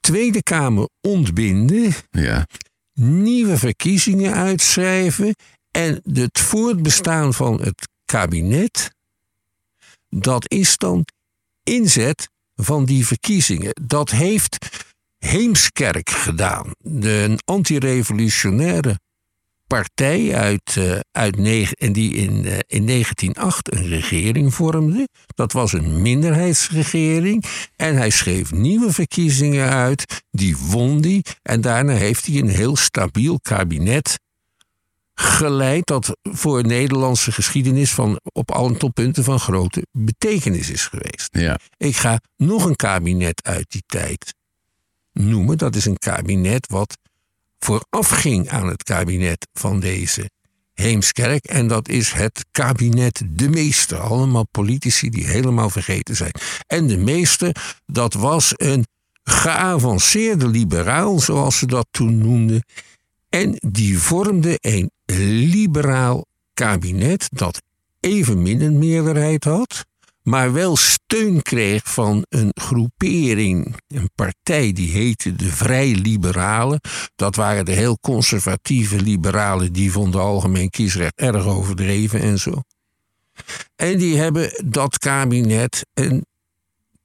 Tweede 0.00 0.42
Kamer 0.42 0.88
ontbinden, 1.00 1.92
Ja. 2.10 2.46
nieuwe 2.94 3.58
verkiezingen 3.58 4.34
uitschrijven 4.34 5.34
en 5.70 6.00
het 6.12 6.40
voortbestaan 6.40 7.34
van 7.34 7.60
het 7.60 7.88
kabinet, 8.04 8.94
dat 10.08 10.50
is 10.50 10.76
dan 10.76 11.04
inzet 11.62 12.28
van 12.64 12.84
die 12.84 13.06
verkiezingen. 13.06 13.72
Dat 13.82 14.10
heeft 14.10 14.84
Heemskerk 15.18 16.10
gedaan, 16.10 16.70
een 17.00 17.38
antirevolutionaire 17.44 18.98
partij 19.66 20.34
uit, 20.34 20.76
uh, 20.78 20.98
uit 21.12 21.36
en 21.74 21.92
die 21.92 22.14
in, 22.14 22.44
uh, 22.44 22.58
in 22.66 22.86
1908 22.86 23.72
een 23.72 23.88
regering 23.88 24.54
vormde. 24.54 25.08
Dat 25.34 25.52
was 25.52 25.72
een 25.72 26.02
minderheidsregering. 26.02 27.44
En 27.76 27.96
hij 27.96 28.10
schreef 28.10 28.52
nieuwe 28.52 28.92
verkiezingen 28.92 29.68
uit. 29.68 30.22
Die 30.30 30.56
won 30.56 31.00
die. 31.00 31.22
En 31.42 31.60
daarna 31.60 31.92
heeft 31.92 32.26
hij 32.26 32.36
een 32.38 32.48
heel 32.48 32.76
stabiel 32.76 33.40
kabinet 33.40 34.18
geleid. 35.14 35.86
dat 35.86 36.16
voor 36.22 36.66
Nederlandse 36.66 37.32
geschiedenis 37.32 37.94
van, 37.94 38.20
op 38.32 38.50
alle 38.50 38.76
toppunten 38.76 39.24
van 39.24 39.40
grote 39.40 39.86
betekenis 39.92 40.70
is 40.70 40.86
geweest. 40.86 41.28
Ja. 41.30 41.58
Ik 41.76 41.96
ga 41.96 42.20
nog 42.36 42.64
een 42.64 42.76
kabinet 42.76 43.42
uit 43.44 43.70
die 43.70 43.82
tijd 43.86 44.34
noemen. 45.12 45.58
Dat 45.58 45.74
is 45.74 45.84
een 45.84 45.98
kabinet 45.98 46.66
wat 46.66 46.98
voorafging 47.58 48.48
aan 48.48 48.68
het 48.68 48.82
kabinet 48.82 49.46
van 49.52 49.80
deze 49.80 50.30
Heemskerk. 50.74 51.44
En 51.44 51.66
dat 51.68 51.88
is 51.88 52.12
het 52.12 52.44
kabinet 52.50 53.22
De 53.26 53.48
Meester. 53.48 53.98
Allemaal 53.98 54.46
politici 54.50 55.10
die 55.10 55.26
helemaal 55.26 55.70
vergeten 55.70 56.16
zijn. 56.16 56.32
En 56.66 56.86
De 56.86 56.96
Meester, 56.96 57.80
dat 57.86 58.14
was 58.14 58.52
een 58.56 58.86
geavanceerde 59.22 60.48
liberaal, 60.48 61.18
zoals 61.18 61.58
ze 61.58 61.66
dat 61.66 61.86
toen 61.90 62.18
noemden. 62.18 62.64
En 63.28 63.54
die 63.58 63.98
vormde 63.98 64.58
een 64.60 64.90
liberaal 65.18 66.24
kabinet 66.54 67.28
dat 67.32 67.62
evenmin 68.00 68.60
een 68.60 68.78
meerderheid 68.78 69.44
had 69.44 69.84
maar 70.22 70.52
wel 70.52 70.76
steun 70.76 71.42
kreeg 71.42 71.92
van 71.92 72.24
een 72.28 72.50
groepering, 72.54 73.76
een 73.88 74.10
partij 74.14 74.72
die 74.72 74.90
heette 74.90 75.36
de 75.36 75.52
Vrij 75.52 75.94
Liberalen. 75.94 76.80
Dat 77.16 77.36
waren 77.36 77.64
de 77.64 77.72
heel 77.72 77.98
conservatieve 78.00 79.02
liberalen, 79.02 79.72
die 79.72 79.92
vonden 79.92 80.20
algemeen 80.20 80.70
kiesrecht 80.70 81.20
erg 81.20 81.46
overdreven 81.46 82.20
en 82.20 82.38
zo. 82.38 82.62
En 83.76 83.98
die 83.98 84.16
hebben 84.16 84.64
dat 84.64 84.98
kabinet 84.98 85.86
een 85.94 86.26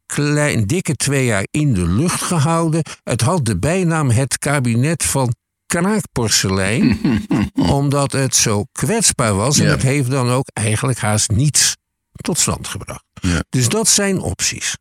klein, 0.06 0.66
dikke 0.66 0.96
twee 0.96 1.26
jaar 1.26 1.48
in 1.52 1.74
de 1.74 1.88
lucht 1.88 2.22
gehouden. 2.22 2.82
Het 3.04 3.22
had 3.22 3.46
de 3.46 3.60
bijnaam 3.60 4.10
het 4.10 4.38
kabinet 4.38 5.04
van 5.04 5.36
kraakporselein, 5.66 7.00
omdat 7.54 8.12
het 8.12 8.36
zo 8.36 8.66
kwetsbaar 8.72 9.34
was. 9.36 9.58
En 9.60 9.66
Ja. 9.66 9.72
het 9.72 9.82
heeft 9.82 10.10
dan 10.10 10.30
ook 10.30 10.48
eigenlijk 10.54 11.00
haast 11.00 11.30
niets 11.32 11.76
tot 12.12 12.40
stand 12.40 12.68
gebracht. 12.68 13.04
Ja. 13.22 13.44
Dus 13.50 13.70
dat 13.70 13.88
zijn 13.88 14.20
opties. 14.20 14.78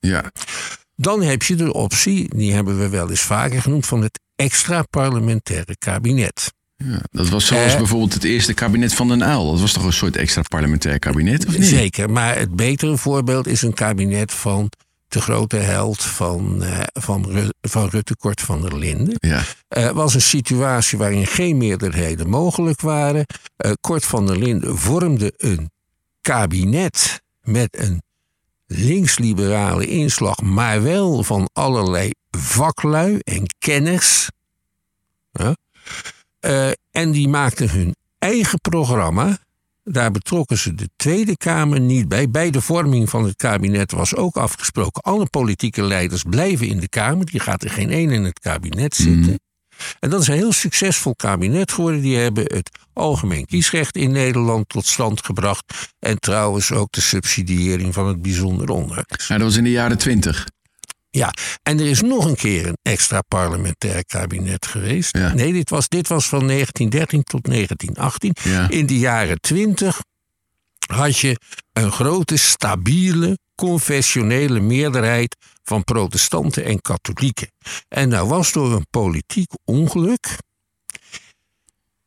Ja. 0.00 0.32
Dan 0.96 1.22
heb 1.22 1.42
je 1.42 1.54
de 1.54 1.72
optie, 1.72 2.36
die 2.36 2.52
hebben 2.52 2.78
we 2.78 2.88
wel 2.88 3.10
eens 3.10 3.20
vaker 3.20 3.62
genoemd, 3.62 3.86
van 3.86 4.02
het 4.02 4.20
extra 4.36 4.82
parlementaire 4.90 5.76
kabinet. 5.78 6.52
ja. 6.76 7.00
Dat 7.10 7.28
was 7.28 7.46
zoals 7.46 7.72
Eh. 7.72 7.78
bijvoorbeeld 7.78 8.14
het 8.14 8.24
eerste 8.24 8.54
kabinet 8.54 8.94
van 8.94 9.08
Den 9.08 9.20
Uyl. 9.22 9.50
Dat 9.50 9.60
was 9.60 9.72
toch 9.72 9.84
een 9.84 9.92
soort 9.92 10.16
extra 10.16 10.42
parlementair 10.42 10.98
kabinet, 10.98 11.46
of 11.46 11.58
niet? 11.58 11.66
Zeker, 11.66 12.10
maar 12.10 12.38
het 12.38 12.56
betere 12.56 12.96
voorbeeld 12.96 13.46
is 13.46 13.62
een 13.62 13.74
kabinet 13.74 14.32
van 14.32 14.70
de 15.12 15.20
grote 15.20 15.56
held 15.56 16.02
van, 16.02 16.62
eh, 16.62 16.80
van, 16.92 17.24
Ru- 17.30 17.50
van 17.60 17.88
Rutte 17.88 18.16
Kort 18.16 18.40
van 18.40 18.60
der 18.60 18.78
Linden. 18.78 19.14
Ja. 19.18 19.42
Er 19.68 19.94
was 19.94 20.14
een 20.14 20.22
situatie 20.22 20.98
waarin 20.98 21.26
geen 21.26 21.56
meerderheden 21.56 22.28
mogelijk 22.28 22.80
waren. 22.80 23.26
Eh, 23.56 23.72
Kort 23.80 24.04
van 24.04 24.26
der 24.26 24.38
Linden 24.38 24.78
vormde 24.78 25.32
een 25.36 25.70
kabinet 26.20 27.22
met 27.40 27.78
een 27.78 28.02
linksliberale 28.66 29.86
inslag, 29.86 30.40
maar 30.42 30.82
wel 30.82 31.22
van 31.22 31.48
allerlei 31.52 32.10
vaklui 32.30 33.18
en 33.18 33.54
kenners. 33.58 34.28
Eh, 36.40 36.70
en 36.90 37.10
die 37.10 37.28
maakten 37.28 37.70
hun 37.70 37.96
eigen 38.18 38.60
programma 38.60 39.38
daar 39.82 40.10
betrokken 40.10 40.58
ze 40.58 40.74
de 40.74 40.88
Tweede 40.96 41.36
Kamer 41.36 41.80
niet 41.80 42.08
bij. 42.08 42.30
Bij 42.30 42.50
de 42.50 42.60
vorming 42.60 43.10
van 43.10 43.24
het 43.24 43.36
kabinet 43.36 43.92
was 43.92 44.14
ook 44.14 44.36
afgesproken: 44.36 45.02
alle 45.02 45.26
politieke 45.26 45.82
leiders 45.82 46.22
blijven 46.22 46.66
in 46.66 46.80
de 46.80 46.88
Kamer. 46.88 47.26
Die 47.26 47.40
gaat 47.40 47.62
er 47.62 47.70
geen 47.70 47.90
één 47.90 48.10
in 48.10 48.24
het 48.24 48.38
kabinet 48.38 48.94
zitten. 48.94 49.40
En 50.00 50.10
dat 50.10 50.20
is 50.20 50.28
een 50.28 50.34
heel 50.34 50.52
succesvol 50.52 51.14
kabinet 51.14 51.72
geworden. 51.72 52.00
Die 52.00 52.16
hebben 52.16 52.44
het 52.44 52.78
algemeen 52.92 53.46
kiesrecht 53.46 53.96
in 53.96 54.10
Nederland 54.10 54.68
tot 54.68 54.86
stand 54.86 55.24
gebracht. 55.24 55.92
En 55.98 56.18
trouwens 56.18 56.72
ook 56.72 56.92
de 56.92 57.00
subsidiëring 57.00 57.94
van 57.94 58.06
het 58.06 58.22
bijzonder 58.22 58.70
onderwijs. 58.70 59.26
Ja, 59.28 59.36
dat 59.36 59.46
was 59.46 59.56
in 59.56 59.64
de 59.64 59.70
jaren 59.70 59.98
twintig. 59.98 60.46
Ja, 61.14 61.32
en 61.62 61.80
er 61.80 61.86
is 61.86 62.00
nog 62.00 62.24
een 62.24 62.36
keer 62.36 62.66
een 62.66 62.78
extra 62.82 63.22
parlementair 63.22 64.04
kabinet 64.04 64.66
geweest. 64.66 65.16
Ja. 65.16 65.34
Nee, 65.34 65.52
dit 65.52 65.70
was, 65.70 65.88
dit 65.88 66.08
was 66.08 66.28
van 66.28 66.46
1913 66.46 67.22
tot 67.22 67.44
1918. 67.44 68.52
Ja. 68.52 68.70
In 68.70 68.86
de 68.86 68.98
jaren 68.98 69.40
20 69.40 70.00
had 70.86 71.18
je 71.18 71.36
een 71.72 71.92
grote, 71.92 72.36
stabiele, 72.36 73.38
confessionele 73.54 74.60
meerderheid 74.60 75.36
van 75.62 75.84
protestanten 75.84 76.64
en 76.64 76.80
katholieken. 76.80 77.52
En 77.88 78.08
nou 78.08 78.28
was 78.28 78.52
door 78.52 78.72
een 78.72 78.86
politiek 78.90 79.50
ongeluk 79.64 80.38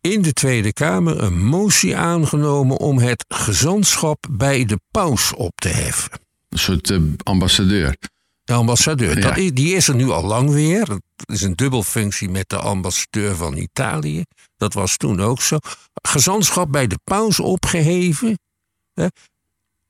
in 0.01 0.21
de 0.21 0.33
Tweede 0.33 0.73
Kamer 0.73 1.23
een 1.23 1.45
motie 1.45 1.97
aangenomen 1.97 2.77
om 2.77 2.97
het 2.97 3.25
gezantschap 3.27 4.27
bij 4.31 4.65
de 4.65 4.79
paus 4.91 5.33
op 5.33 5.51
te 5.55 5.67
heffen. 5.67 6.19
Een 6.49 6.59
soort 6.59 6.89
eh, 6.89 6.99
ambassadeur. 7.23 7.95
De 8.45 8.53
ambassadeur, 8.53 9.17
Ja. 9.19 9.27
dat 9.27 9.38
is- 9.38 9.51
die 9.53 9.75
is 9.75 9.88
er 9.88 9.95
nu 9.95 10.10
al 10.10 10.23
lang 10.23 10.49
weer. 10.49 10.86
Dat 10.86 11.01
is 11.25 11.41
een 11.41 11.55
dubbelfunctie 11.55 12.29
met 12.29 12.49
de 12.49 12.58
ambassadeur 12.58 13.36
van 13.36 13.58
Italië. 13.58 14.23
Dat 14.58 14.73
was 14.73 14.97
toen 14.97 15.21
ook 15.21 15.41
zo. 15.41 15.58
Gezantschap 16.01 16.71
bij 16.71 16.88
de 16.88 16.99
paus 17.03 17.39
opgeheven. 17.39 18.39
Hè. 18.93 19.08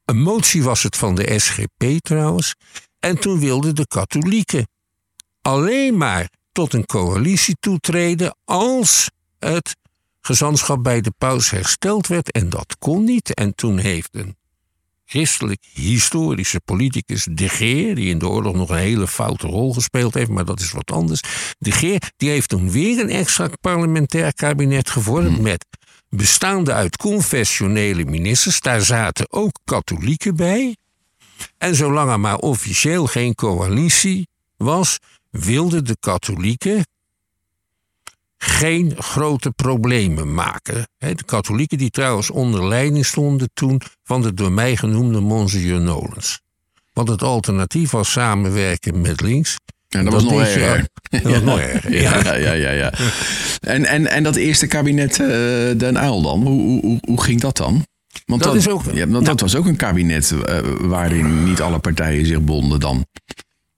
Een 0.05 0.21
motie 0.21 0.63
was 0.63 0.83
het 0.83 0.97
van 0.97 1.15
de 1.15 1.39
SGP 1.39 1.83
trouwens. 1.99 2.55
En 2.99 3.19
toen 3.19 3.39
wilden 3.39 3.75
de 3.75 3.87
katholieken 3.87 4.67
alleen 5.41 5.97
maar 5.97 6.29
tot 6.51 6.73
een 6.73 6.85
coalitie 6.85 7.55
toetreden 7.59 8.35
als 8.45 9.09
het 9.39 9.75
gezantschap 10.21 10.83
bij 10.83 11.01
de 11.01 11.11
paus 11.17 11.49
hersteld 11.49 12.07
werd. 12.07 12.31
En 12.31 12.49
dat 12.49 12.75
kon 12.79 13.03
niet. 13.03 13.33
En 13.33 13.55
toen 13.55 13.77
heeft 13.77 14.09
een 14.11 14.35
christelijk 15.05 15.65
historische 15.73 16.59
politicus 16.59 17.27
De 17.31 17.49
Geer, 17.49 17.95
die 17.95 18.09
in 18.09 18.19
de 18.19 18.27
oorlog 18.27 18.55
nog 18.55 18.69
een 18.69 18.77
hele 18.77 19.07
foute 19.07 19.47
rol 19.47 19.73
gespeeld 19.73 20.13
heeft, 20.13 20.29
maar 20.29 20.45
dat 20.45 20.59
is 20.59 20.71
wat 20.71 20.91
anders. 20.91 21.21
De 21.57 21.71
Geer, 21.71 22.11
die 22.17 22.29
heeft 22.29 22.49
toen 22.49 22.71
weer 22.71 22.99
een 22.99 23.09
extra 23.09 23.49
parlementair 23.61 24.33
kabinet 24.33 24.89
gevormd 24.89 25.41
met 25.41 25.65
bestaande 26.09 26.73
uit 26.73 26.97
confessionele 26.97 28.05
ministers. 28.05 28.59
Daar 28.59 28.81
zaten 28.81 29.31
ook 29.31 29.59
katholieken 29.63 30.35
bij. 30.35 30.75
En 31.57 31.75
zolang 31.75 32.11
er 32.11 32.19
maar 32.19 32.37
officieel 32.37 33.07
geen 33.07 33.35
coalitie 33.35 34.27
was, 34.57 34.97
wilden 35.29 35.85
de 35.85 35.97
katholieken 35.99 36.85
geen 38.45 38.93
grote 38.97 39.51
problemen 39.51 40.33
maken. 40.33 40.87
De 40.97 41.23
katholieken 41.25 41.77
die 41.77 41.89
trouwens 41.89 42.29
onder 42.29 42.67
leiding 42.67 43.05
stonden 43.05 43.49
toen 43.53 43.81
van 44.03 44.21
de 44.21 44.33
door 44.33 44.51
mij 44.51 44.75
genoemde 44.75 45.19
Monseigneur 45.19 45.81
Nolens. 45.81 46.41
Want 46.93 47.07
het 47.07 47.21
alternatief 47.21 47.91
was 47.91 48.11
samenwerken 48.11 49.01
met 49.01 49.21
links. 49.21 49.55
En 49.89 50.03
dat 50.03 50.13
was 50.13 50.23
nog 50.23 50.39
erger. 50.39 50.87
Dat 51.09 51.21
was 51.21 51.41
nog 51.41 51.59
erger, 51.59 52.01
ja. 52.01 52.23
Ja, 52.23 52.33
ja, 52.35 52.51
ja. 52.51 52.71
ja. 52.71 52.93
En, 53.59 53.85
en, 53.85 54.07
en 54.07 54.23
dat 54.23 54.35
eerste 54.35 54.67
kabinet 54.67 55.19
eh, 55.19 55.27
Den 55.77 55.95
Uyl 55.95 56.21
dan, 56.21 56.41
hoe, 56.41 56.81
hoe, 56.81 56.99
hoe, 57.05 57.21
ging 57.21 57.41
dat 57.41 57.57
dan? 57.57 57.85
Want 58.25 58.43
Dat 58.43 58.55
is 58.55 58.67
ook- 58.67 58.83
ja, 58.83 59.07
want 59.07 59.11
dat 59.11 59.23
nou- 59.23 59.37
was 59.37 59.55
ook 59.55 59.65
een 59.65 59.75
kabinet 59.75 60.31
eh, 60.31 60.59
waarin 60.79 61.43
niet 61.43 61.61
alle 61.61 61.79
partijen 61.79 62.25
zich 62.25 62.41
bonden 62.41 62.79
dan. 62.79 63.05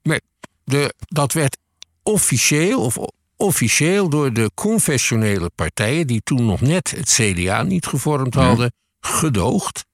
Nee, 0.04 0.22
de, 0.64 0.94
dat 1.00 1.34
werd 1.34 1.58
officieel, 2.04 2.82
of 2.82 2.98
officieel 3.38 4.10
door 4.10 4.34
de 4.34 4.52
confessionele 4.54 5.52
partijen, 5.56 6.08
die 6.08 6.22
toen 6.24 6.46
nog 6.46 6.62
net 6.62 6.92
het 6.92 7.10
CDA 7.10 7.64
niet 7.64 7.86
gevormd 7.86 8.34
hadden, 8.34 8.74
gedoogd. 9.00 9.86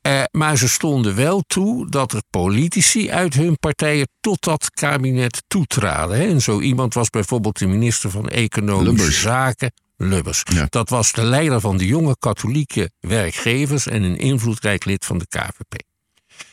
Eh, 0.00 0.22
maar 0.30 0.56
ze 0.56 0.68
stonden 0.68 1.14
wel 1.14 1.42
toe 1.46 1.90
dat 1.90 2.12
er 2.12 2.22
politici 2.30 3.10
uit 3.10 3.34
hun 3.34 3.58
partijen 3.58 4.08
tot 4.20 4.42
dat 4.42 4.70
kabinet 4.70 5.42
toetraden. 5.46 6.16
Hè. 6.16 6.26
En 6.26 6.42
zo 6.42 6.60
iemand 6.60 6.94
was 6.94 7.10
bijvoorbeeld 7.10 7.58
de 7.58 7.66
minister 7.66 8.10
van 8.10 8.28
Economische 8.28 8.90
Lubbers. 8.90 9.20
Zaken, 9.20 9.72
Lubbers. 9.96 10.42
Ja. 10.44 10.66
Dat 10.68 10.88
was 10.88 11.12
de 11.12 11.22
leider 11.22 11.60
van 11.60 11.76
de 11.76 11.86
jonge 11.86 12.16
katholieke 12.18 12.90
werkgevers 13.00 13.86
en 13.86 14.02
een 14.02 14.18
invloedrijk 14.18 14.84
lid 14.84 15.04
van 15.04 15.18
de 15.18 15.26
KVP. 15.28 15.82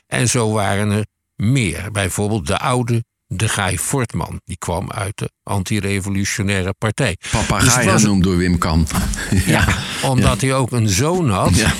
En 0.07 0.29
zo 0.29 0.51
waren 0.51 0.91
er 0.91 1.05
meer. 1.35 1.91
Bijvoorbeeld 1.91 2.47
de 2.47 2.57
oude 2.57 3.03
de 3.33 3.49
Guy 3.49 3.77
Fortman. 3.77 4.41
Die 4.45 4.57
kwam 4.57 4.91
uit 4.91 5.17
de 5.17 5.31
antirevolutionaire 5.43 6.73
partij. 6.73 7.17
Papagaai 7.31 7.75
Dus 7.83 7.85
was- 7.85 8.01
genoemd 8.01 8.23
door 8.23 8.37
Wim 8.37 8.57
Kan. 8.57 8.87
Ja, 9.45 9.67
omdat 10.03 10.41
hij 10.41 10.53
ook 10.55 10.71
een 10.71 10.89
zoon 10.89 11.29
had. 11.29 11.55
Ja. 11.55 11.73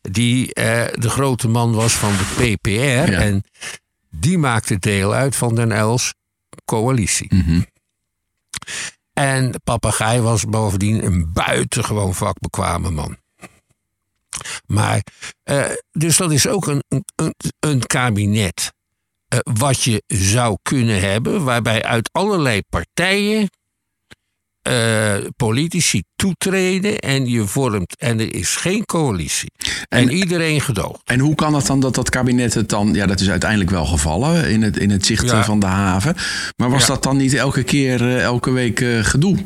Die 0.00 0.54
eh, 0.54 0.92
de 1.00 1.10
grote 1.10 1.48
man 1.48 1.72
was 1.72 1.92
van 1.92 2.12
de 2.16 2.54
PPR. 2.56 3.12
En 3.12 3.44
die 4.10 4.38
maakte 4.38 4.78
deel 4.78 5.12
uit 5.14 5.36
van 5.36 5.54
Den 5.54 5.72
Els 5.72 6.14
coalitie. 6.64 7.34
Mhm. 7.34 7.60
En 9.12 9.54
Papagaai 9.64 10.20
was 10.20 10.44
bovendien 10.44 11.04
een 11.04 11.32
buitengewoon 11.32 12.14
vakbekwame 12.14 12.90
man. 12.90 13.16
Maar, 14.66 15.02
eh, 15.42 15.64
dus 15.92 16.16
dat 16.16 16.32
is 16.32 16.46
ook 16.46 16.66
een, 16.66 16.82
een, 16.88 17.34
een 17.60 17.86
kabinet 17.86 18.72
eh, 19.28 19.38
wat 19.42 19.82
je 19.82 20.02
zou 20.06 20.56
kunnen 20.62 21.00
hebben, 21.00 21.44
waarbij 21.44 21.82
uit 21.82 22.08
allerlei 22.12 22.60
partijen 22.68 23.48
eh, 24.62 25.14
politici 25.36 26.02
toetreden 26.16 26.98
en 26.98 27.26
je 27.26 27.46
vormt, 27.46 27.96
en 27.96 28.20
er 28.20 28.34
is 28.34 28.56
geen 28.56 28.84
coalitie. 28.84 29.52
En, 29.88 29.98
En- 29.98 30.10
iedereen 30.10 30.60
gedoogt. 30.60 31.00
En 31.04 31.18
hoe 31.18 31.34
kan 31.34 31.54
het 31.54 31.66
dan 31.66 31.80
dat 31.80 31.94
dat 31.94 32.10
kabinet 32.10 32.54
het 32.54 32.68
dan... 32.68 32.94
Ja, 32.94 33.06
dat 33.06 33.20
is 33.20 33.30
uiteindelijk 33.30 33.70
wel 33.70 33.84
gevallen 33.86 34.50
in 34.50 34.62
het, 34.62 34.76
in 34.76 34.90
het 34.90 35.06
zicht 35.06 35.24
Ja. 35.30 35.38
eh, 35.38 35.44
van 35.44 35.60
de 35.60 35.66
haven. 35.66 36.14
Maar 36.56 36.70
was 36.70 36.80
Ja. 36.86 36.86
dat 36.86 37.02
dan 37.02 37.16
niet 37.16 37.34
elke 37.34 37.62
keer, 37.62 38.18
elke 38.18 38.50
week 38.50 38.78
gedoe? 39.02 39.36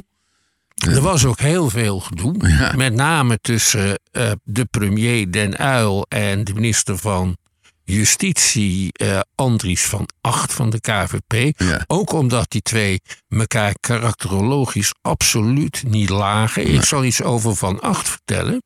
Er 0.89 1.01
was 1.01 1.25
ook 1.25 1.41
heel 1.41 1.69
veel 1.71 2.01
gedoe. 2.01 2.49
Ja. 2.49 2.73
Met 2.77 2.95
name 2.95 3.39
tussen 3.41 3.99
de 4.45 4.65
premier 4.71 5.33
Den 5.33 5.63
Uyl 5.67 6.07
en 6.09 6.45
de 6.45 6.55
minister 6.55 6.99
van 6.99 7.37
Justitie 7.85 8.93
eh, 8.93 9.21
Andries 9.35 9.83
van 9.85 10.09
Acht 10.21 10.53
van 10.53 10.71
de 10.71 10.81
KVP. 10.81 11.61
Ja. 11.61 11.85
Ook 11.87 12.13
omdat 12.13 12.51
die 12.51 12.63
twee 12.63 13.01
elkaar 13.29 13.75
karakterologisch 13.81 14.93
absoluut 15.03 15.83
niet 15.87 16.09
lagen. 16.09 16.67
Ik 16.75 16.85
zal 16.85 17.05
iets 17.05 17.23
over 17.23 17.57
Van 17.57 17.81
Acht 17.81 18.09
vertellen. 18.09 18.63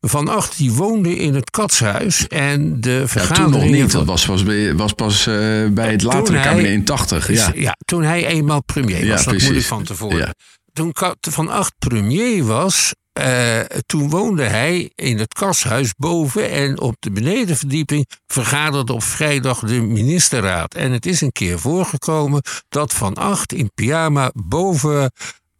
Van 0.00 0.28
Acht 0.28 0.56
die 0.56 0.72
woonde 0.72 1.16
in 1.16 1.34
het 1.34 1.50
katshuis 1.50 2.26
en 2.28 2.80
de 2.80 3.04
Ja, 3.14 3.26
toen 3.26 3.50
nog 3.50 3.64
niet. 3.64 3.92
Dat 3.92 4.06
was, 4.06 4.26
was, 4.26 4.42
was 4.76 4.92
pas 4.92 5.26
eh, 5.26 5.34
bij 5.68 5.90
het 5.90 6.02
latere 6.02 6.36
hij- 6.38 6.46
kabinet 6.46 6.70
in 6.70 6.84
80. 6.84 7.32
Ja. 7.32 7.52
ja, 7.54 7.76
toen 7.84 8.02
hij 8.02 8.26
eenmaal 8.26 8.62
premier 8.62 9.04
Ja, 9.04 9.10
was. 9.12 9.24
dat 9.24 9.28
precies. 9.28 9.48
moet 9.48 9.58
ik 9.58 9.64
van 9.66 9.84
tevoren. 9.84 10.34
Toen 10.72 10.92
Van 11.20 11.48
Acht 11.48 11.72
premier 11.78 12.44
was, 12.44 12.94
eh, 13.12 13.60
toen 13.86 14.10
woonde 14.10 14.42
hij 14.42 14.90
in 14.94 15.18
het 15.18 15.34
kashuis 15.34 15.94
boven. 15.96 16.50
En 16.50 16.80
op 16.80 16.96
de 16.98 17.10
benedenverdieping 17.10 18.06
vergaderde 18.26 18.92
op 18.92 19.02
vrijdag 19.02 19.58
de 19.58 19.80
ministerraad. 19.80 20.74
En 20.74 20.92
het 20.92 21.06
is 21.06 21.20
een 21.20 21.32
keer 21.32 21.58
voorgekomen 21.58 22.42
dat 22.68 22.92
Van 22.92 23.14
Acht 23.14 23.52
in 23.52 23.70
pyjama 23.74 24.30
boven 24.34 25.12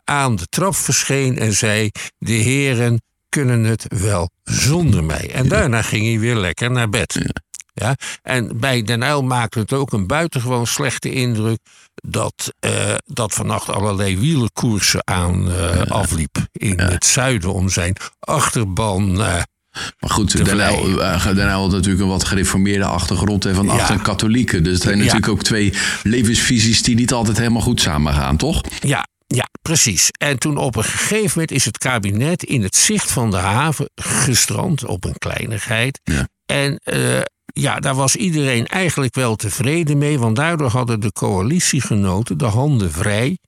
aan 0.04 0.36
de 0.36 0.46
trap 0.46 0.74
verscheen 0.74 1.38
en 1.38 1.52
zei: 1.52 1.90
De 2.18 2.32
heren 2.32 3.02
kunnen 3.28 3.64
het 3.64 3.86
wel 3.88 4.30
zonder 4.44 5.04
mij. 5.04 5.30
En 5.30 5.48
daarna 5.48 5.82
ging 5.82 6.06
hij 6.06 6.18
weer 6.18 6.36
lekker 6.36 6.70
naar 6.70 6.88
bed. 6.88 7.32
Ja, 7.80 7.94
en 8.22 8.58
bij 8.60 8.82
Den 8.82 9.02
Uyl 9.02 9.22
maakte 9.22 9.58
het 9.58 9.72
ook 9.72 9.92
een 9.92 10.06
buitengewoon 10.06 10.66
slechte 10.66 11.12
indruk 11.12 11.58
dat, 11.94 12.52
eh, 12.58 12.94
dat 13.04 13.34
vannacht 13.34 13.68
allerlei 13.68 14.18
wielenkoersen 14.18 15.00
aan 15.06 15.50
eh, 15.52 15.80
afliep 15.90 16.36
in 16.52 16.80
het 16.80 17.04
zuiden 17.06 17.52
om 17.52 17.68
zijn 17.68 17.96
achterban. 18.20 19.10
eh, 19.22 19.42
Maar 20.00 20.10
goed, 20.10 20.36
Den 20.46 20.58
Uyl, 20.58 21.02
had 21.60 21.70
natuurlijk 21.70 22.02
een 22.02 22.08
wat 22.08 22.24
gereformeerde 22.24 22.84
achtergrond 22.84 23.44
en 23.44 23.54
van 23.54 23.66
Ja. 23.66 23.72
achter 23.72 24.00
katholieken. 24.00 24.62
Dus 24.62 24.72
het 24.72 24.82
zijn 24.82 24.98
natuurlijk 24.98 25.28
ook 25.28 25.42
twee 25.42 25.72
levensvisies 26.02 26.82
die 26.82 26.94
niet 26.94 27.12
altijd 27.12 27.38
helemaal 27.38 27.62
goed 27.62 27.80
samengaan, 27.80 28.36
toch? 28.36 28.60
ja, 28.80 29.08
ja, 29.26 29.48
precies. 29.62 30.08
En 30.18 30.38
toen 30.38 30.56
op 30.56 30.76
een 30.76 30.84
gegeven 30.84 31.30
moment 31.34 31.50
is 31.50 31.64
het 31.64 31.78
kabinet 31.78 32.42
in 32.42 32.62
het 32.62 32.76
zicht 32.76 33.10
van 33.12 33.30
de 33.30 33.36
haven 33.36 33.90
gestrand 33.94 34.84
op 34.84 35.04
een 35.04 35.18
kleinigheid. 35.18 36.00
Ja. 36.04 36.28
En 36.50 36.76
eh, 36.82 37.20
ja, 37.52 37.80
daar 37.80 37.94
was 37.94 38.16
iedereen 38.16 38.66
eigenlijk 38.66 39.14
wel 39.14 39.36
tevreden 39.36 39.98
mee, 39.98 40.18
want 40.18 40.36
daardoor 40.36 40.70
hadden 40.70 41.00
de 41.00 41.12
coalitiegenoten 41.12 42.38
de 42.38 42.44
handen 42.44 42.92
vrij 42.92 43.38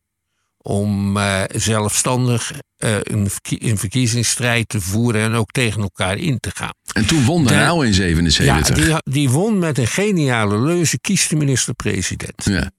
om 0.58 1.16
eh, 1.16 1.42
zelfstandig 1.54 2.52
eh, 2.76 2.94
een, 3.02 3.30
verkie- 3.30 3.64
een 3.70 3.78
verkiezingsstrijd 3.78 4.68
te 4.68 4.80
voeren 4.80 5.22
en 5.22 5.34
ook 5.34 5.50
tegen 5.50 5.82
elkaar 5.82 6.16
in 6.18 6.38
te 6.40 6.50
gaan. 6.54 6.72
En 6.92 7.06
toen 7.06 7.24
won 7.24 7.44
Den- 7.44 7.58
Uyl 7.58 7.82
in 7.82 7.94
77. 7.94 8.86
Ja, 8.86 9.00
die, 9.04 9.12
die 9.12 9.30
won 9.30 9.58
met 9.58 9.78
een 9.78 9.86
geniale 9.86 10.58
leuze, 10.58 10.98
kies 11.00 11.28
de 11.28 11.36
minister-president. 11.36 12.44
Ja. 12.44 12.70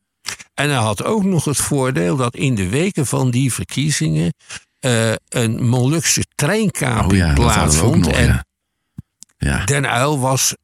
En 0.53 0.69
hij 0.69 0.77
had 0.79 1.03
ook 1.03 1.23
nog 1.23 1.45
het 1.45 1.57
voordeel 1.57 2.15
dat 2.15 2.35
in 2.35 2.55
de 2.55 2.69
weken 2.69 3.05
van 3.05 3.31
die 3.31 3.53
verkiezingen 3.53 4.33
een 5.29 5.65
Molukse 5.67 6.23
treinkaping 6.35 7.11
Oh 7.11 7.17
ja, 7.17 7.33
plaatsvond. 7.33 8.05
nog. 8.05 8.13
en 8.13 8.25
Ja. 8.27 8.45
Ja. 9.43 9.65
Den 9.65 9.85
Uyl 9.85 10.19
was 10.19 10.55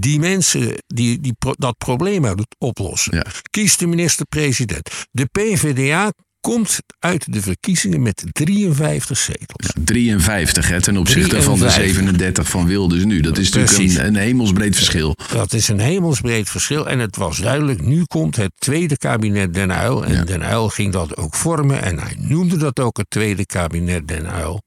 die 0.00 0.18
mensen 0.18 0.74
die, 0.86 1.20
die 1.20 1.32
pro- 1.38 1.54
dat 1.56 1.78
probleem 1.78 2.24
het 2.24 2.46
oplossen. 2.58 3.14
Ja. 3.16 3.24
Kies 3.50 3.76
de 3.76 3.86
minister-president. 3.86 4.90
De 5.10 5.26
PvdA 5.26 6.12
komt 6.40 6.78
uit 6.98 7.32
de 7.32 7.42
verkiezingen 7.42 8.02
met 8.02 8.24
53 8.32 9.18
zetels. 9.18 9.72
53 9.84 10.68
hè, 10.68 10.80
ten 10.80 10.96
opzichte 10.96 11.42
van 11.42 11.52
de 11.58 11.58
53. 11.66 11.94
37 11.94 12.48
van 12.48 12.66
Wilders 12.66 13.04
nu. 13.04 13.20
Dat 13.20 13.38
is 13.38 13.48
Precies. 13.48 13.70
natuurlijk 13.78 13.98
een, 14.08 14.14
een 14.14 14.20
hemelsbreed 14.22 14.76
verschil. 14.76 15.16
Dat 15.32 15.52
is 15.52 15.68
een 15.68 15.80
hemelsbreed 15.80 16.50
verschil. 16.50 16.88
En 16.88 16.98
het 16.98 17.16
was 17.16 17.38
duidelijk, 17.38 17.82
nu 17.82 18.04
komt 18.04 18.36
het 18.36 18.52
tweede 18.58 18.96
kabinet 18.96 19.54
Den 19.54 19.70
Uyl. 19.70 20.04
En 20.04 20.12
Ja. 20.14 20.24
Den 20.24 20.42
Uyl 20.42 20.68
ging 20.68 20.92
dat 20.92 21.16
ook 21.16 21.34
vormen. 21.34 21.82
En 21.82 21.98
hij 21.98 22.16
noemde 22.18 22.56
dat 22.56 22.80
ook 22.80 22.96
het 22.96 23.10
tweede 23.10 23.46
kabinet 23.46 24.08
Den 24.08 24.26
Uyl. 24.40 24.60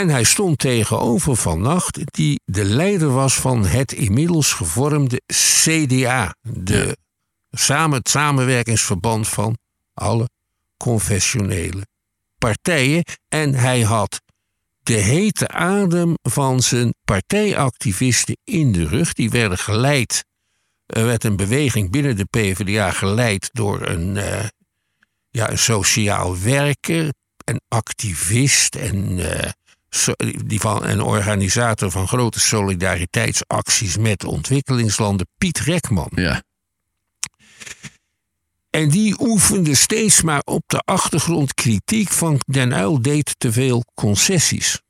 En 0.00 0.08
hij 0.08 0.24
stond 0.24 0.58
tegenover 0.58 1.36
Van 1.36 1.60
Nacht, 1.60 1.98
die 2.04 2.40
de 2.44 2.64
leider 2.64 3.12
was 3.12 3.34
van 3.34 3.66
het 3.66 3.92
inmiddels 3.92 4.52
gevormde 4.52 5.22
CDA. 5.26 6.34
De, 6.42 6.96
samen, 7.50 7.98
het 7.98 8.08
samenwerkingsverband 8.08 9.28
van 9.28 9.58
alle 9.94 10.28
confessionele 10.76 11.86
partijen. 12.38 13.04
En 13.28 13.54
hij 13.54 13.80
had 13.80 14.20
de 14.82 14.94
hete 14.94 15.48
adem 15.48 16.14
van 16.22 16.62
zijn 16.62 16.94
partijactivisten 17.04 18.36
in 18.44 18.72
de 18.72 18.86
rug. 18.86 19.12
Die 19.12 19.30
werden 19.30 19.58
geleid, 19.58 20.24
er 20.86 21.06
werd 21.06 21.24
een 21.24 21.36
beweging 21.36 21.90
binnen 21.90 22.16
de 22.16 22.24
PvdA 22.24 22.90
geleid 22.90 23.48
door 23.52 23.86
een, 23.86 24.16
eh, 24.16 24.44
ja, 25.30 25.50
een 25.50 25.58
sociaal 25.58 26.38
werker, 26.38 27.12
een 27.44 27.60
activist 27.68 28.74
en, 28.74 29.30
eh, 29.32 29.50
die 30.46 30.60
van, 30.60 30.84
een 30.84 31.00
organisator 31.00 31.90
van 31.90 32.08
grote 32.08 32.40
solidariteitsacties 32.40 33.96
met 33.96 34.24
ontwikkelingslanden, 34.24 35.26
Piet 35.38 35.58
Rekman. 35.58 36.10
Ja. 36.14 36.42
En 38.70 38.88
die 38.88 39.20
oefende 39.20 39.74
steeds 39.74 40.22
maar 40.22 40.42
op 40.44 40.62
de 40.66 40.78
achtergrond 40.78 41.54
kritiek 41.54 42.08
van 42.08 42.40
Den 42.46 42.72
Uyl 42.72 43.02
deed 43.02 43.34
te 43.38 43.52
veel 43.52 43.84
concessies. 43.94 44.80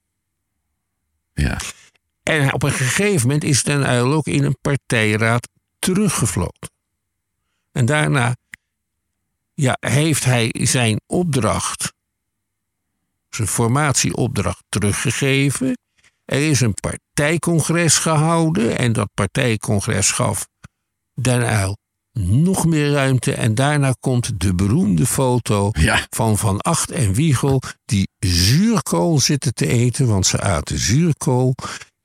Ja. 1.35 1.59
En 2.23 2.53
op 2.53 2.63
een 2.63 2.73
gegeven 2.73 3.27
moment 3.27 3.45
is 3.45 3.63
Den 3.63 3.91
Uyl 3.91 4.13
ook 4.13 4.27
in 4.27 4.45
een 4.45 4.57
partijraad 4.61 5.49
teruggevloten. 5.79 6.71
En 7.73 7.87
daarna 7.87 8.37
ja, 9.55 9.77
heeft 9.81 10.25
hij 10.25 10.55
zijn 10.61 11.01
opdracht, 11.07 11.93
zijn 13.31 13.49
formatieopdracht 13.49 14.63
teruggegeven. 14.69 15.79
Er 16.25 16.49
is 16.51 16.61
een 16.61 16.75
partijcongres 16.81 17.97
gehouden 17.97 18.79
en 18.79 18.93
dat 18.93 19.09
partijcongres 19.15 20.11
gaf 20.11 20.49
Den 21.21 21.41
Uyl 21.43 21.77
nog 22.19 22.67
meer 22.67 22.91
ruimte. 22.91 23.33
En 23.35 23.55
daarna 23.55 23.95
komt 24.01 24.41
de 24.41 24.55
beroemde 24.55 25.07
foto 25.07 25.71
Ja. 25.73 26.07
van 26.11 26.39
Van 26.39 26.61
Acht 26.61 26.91
en 26.91 27.13
Wiegel 27.13 27.63
die 27.85 28.09
zuurkool 28.19 29.21
zitten 29.21 29.55
te 29.55 29.67
eten, 29.67 30.07
want 30.07 30.27
ze 30.27 30.41
aten 30.41 30.79
zuurkool 30.79 31.55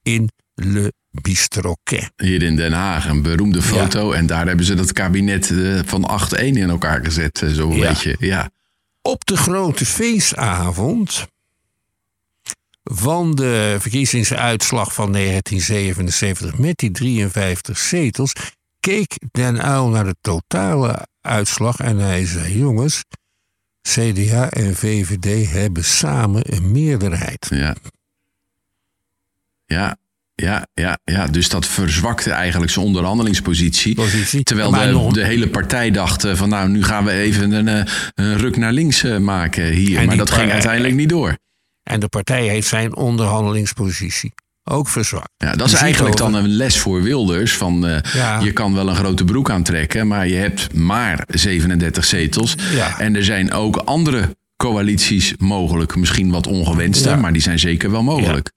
in 0.01 0.29
Le 0.53 0.93
Bistroquet. 1.21 2.11
Hier 2.15 2.43
in 2.43 2.55
Den 2.55 2.71
Haag, 2.73 3.07
een 3.07 3.21
beroemde 3.21 3.61
foto. 3.61 4.11
En 4.11 4.25
daar 4.25 4.47
hebben 4.47 4.65
ze 4.65 4.73
dat 4.73 4.91
kabinet 4.93 5.51
eh, 5.51 5.79
van 5.85 6.03
8-1 6.35 6.38
in 6.57 6.69
elkaar 6.69 7.05
gezet. 7.05 7.41
eh, 7.41 7.49
Zo'n 7.49 7.75
Ja. 7.75 7.88
beetje. 7.89 8.15
Ja. 8.19 8.49
Op 9.05 9.25
de 9.25 9.37
grote 9.37 9.85
feestavond 9.85 11.27
van 12.83 13.35
de 13.35 13.77
verkiezingsuitslag 13.79 14.93
van 14.93 15.11
1977 15.11 16.57
met 16.57 16.77
die 16.77 16.91
53 16.91 17.77
zetels 17.77 18.33
keek 18.79 19.17
Den 19.31 19.55
Uyl 19.55 19.87
naar 19.87 20.03
de 20.03 20.15
totale 20.21 21.07
uitslag 21.21 21.79
en 21.79 21.97
hij 21.97 22.25
zei: 22.25 22.57
Jongens, 22.57 23.03
CDA 23.81 24.49
en 24.49 24.75
VVD 24.75 25.51
hebben 25.51 25.83
samen 25.83 26.53
een 26.53 26.71
meerderheid. 26.71 27.47
Ja. 27.49 27.75
Ja. 29.65 29.97
Ja, 30.36 30.67
ja, 30.74 30.98
ja, 31.04 31.28
dus 31.28 31.50
dat 31.50 31.65
verzwakte 31.65 32.32
eigenlijk 32.32 32.71
zijn 32.71 32.86
onderhandelingspositie. 32.86 33.95
Positie. 33.95 34.43
Terwijl 34.43 35.12
de, 35.12 35.26
hele 35.26 35.48
partij 35.48 35.91
dacht 35.91 36.24
eh, 36.24 36.36
van 36.36 36.50
nou, 36.50 36.69
nu 36.69 36.84
gaan 36.84 37.06
we 37.06 37.12
even 37.12 37.52
een, 37.52 37.67
eh, 37.67 37.93
een 38.15 38.38
ruk 38.38 38.58
naar 38.58 38.71
links 38.71 39.04
eh, 39.04 39.17
maken 39.17 39.65
hier. 39.65 40.06
Maar 40.06 40.17
dat 40.17 40.32
ging 40.32 40.52
uiteindelijk 40.52 40.95
niet 40.95 41.10
door. 41.10 41.38
En 41.84 42.00
de 42.00 42.08
partij 42.08 42.48
heeft 42.48 42.67
zijn 42.67 42.95
onderhandelingspositie 42.95 44.34
ook 44.63 44.88
verzwakt. 44.88 45.30
Ja, 45.38 45.56
dat 45.56 45.69
Je 45.69 45.76
is 45.76 45.82
eigenlijk 45.82 46.17
dan 46.17 46.34
een 46.34 46.48
les 46.48 46.80
voor 46.80 47.02
Wilders. 47.02 47.58
Van, 47.58 48.02
Ja. 48.13 48.39
Je 48.39 48.52
kan 48.52 48.74
wel 48.74 48.89
een 48.89 48.95
grote 48.95 49.26
broek 49.26 49.50
aantrekken, 49.50 50.08
maar 50.08 50.28
je 50.28 50.36
hebt 50.36 50.74
maar 50.74 51.24
37 51.28 52.06
zetels. 52.06 52.56
Ja. 52.71 53.00
En 53.00 53.15
er 53.15 53.24
zijn 53.24 53.52
ook 53.52 53.76
andere 53.76 54.36
coalities 54.58 55.34
mogelijk. 55.38 55.95
Misschien 55.95 56.32
wat 56.32 56.48
ongewenste, 56.48 57.10
Ja. 57.10 57.15
maar 57.15 57.34
die 57.34 57.41
zijn 57.41 57.60
zeker 57.60 57.91
wel 57.91 58.04
mogelijk. 58.04 58.52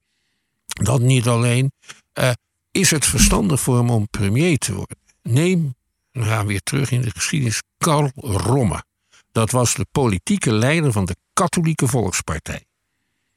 Dat 0.79 1.01
niet 1.01 1.27
alleen. 1.27 1.73
Eh, 2.13 2.31
is 2.71 2.91
het 2.91 3.07
verstandig 3.07 3.61
voor 3.61 3.77
hem 3.77 3.91
om 3.91 4.09
premier 4.09 4.59
te 4.59 4.75
worden? 4.75 4.97
Neem, 5.23 5.75
we 6.11 6.23
gaan 6.23 6.47
weer 6.47 6.61
terug 6.63 6.91
in 6.91 7.03
de 7.03 7.11
geschiedenis, 7.11 7.63
Karl 7.79 8.11
Romme. 8.15 8.85
Dat 9.33 9.51
was 9.51 9.75
de 9.75 9.87
politieke 9.93 10.53
leider 10.53 10.93
van 10.93 11.05
de 11.05 11.17
Katholieke 11.33 11.87
Volkspartij. 11.87 12.65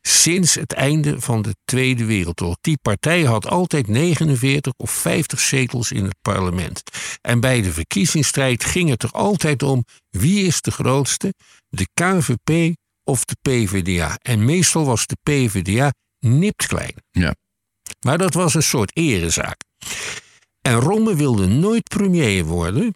Sinds 0.01 0.55
het 0.55 0.73
einde 0.73 1.21
van 1.21 1.41
de 1.41 1.55
Tweede 1.65 2.05
Wereldoorlog. 2.05 2.57
Die 2.61 2.77
partij 2.81 3.23
had 3.23 3.47
altijd 3.47 3.87
49 3.87 4.73
of 4.77 4.91
50 4.91 5.39
zetels 5.39 5.91
in 5.91 6.03
het 6.03 6.15
parlement. 6.21 6.83
En 7.21 7.39
bij 7.39 7.61
de 7.61 7.71
verkiezingsstrijd 7.71 8.63
ging 8.63 8.89
het 8.89 9.03
er 9.03 9.11
altijd 9.11 9.63
om 9.63 9.85
wie 10.09 10.45
is 10.45 10.61
de 10.61 10.71
grootste, 10.71 11.33
de 11.69 11.87
KVP 11.93 12.75
of 13.03 13.25
de 13.25 13.35
PvdA. 13.41 14.17
En 14.21 14.45
meestal 14.45 14.85
was 14.85 15.05
de 15.05 15.17
PvdA 15.23 15.93
nipt 16.21 16.67
klein. 16.67 16.93
Ja. 17.11 17.35
Maar 17.99 18.17
dat 18.17 18.33
was 18.33 18.53
een 18.53 18.63
soort 18.63 18.91
erezaak. 18.93 19.61
En 20.61 20.73
Romme 20.73 21.15
wilde 21.15 21.47
nooit 21.47 21.83
premier 21.83 22.45
worden. 22.45 22.95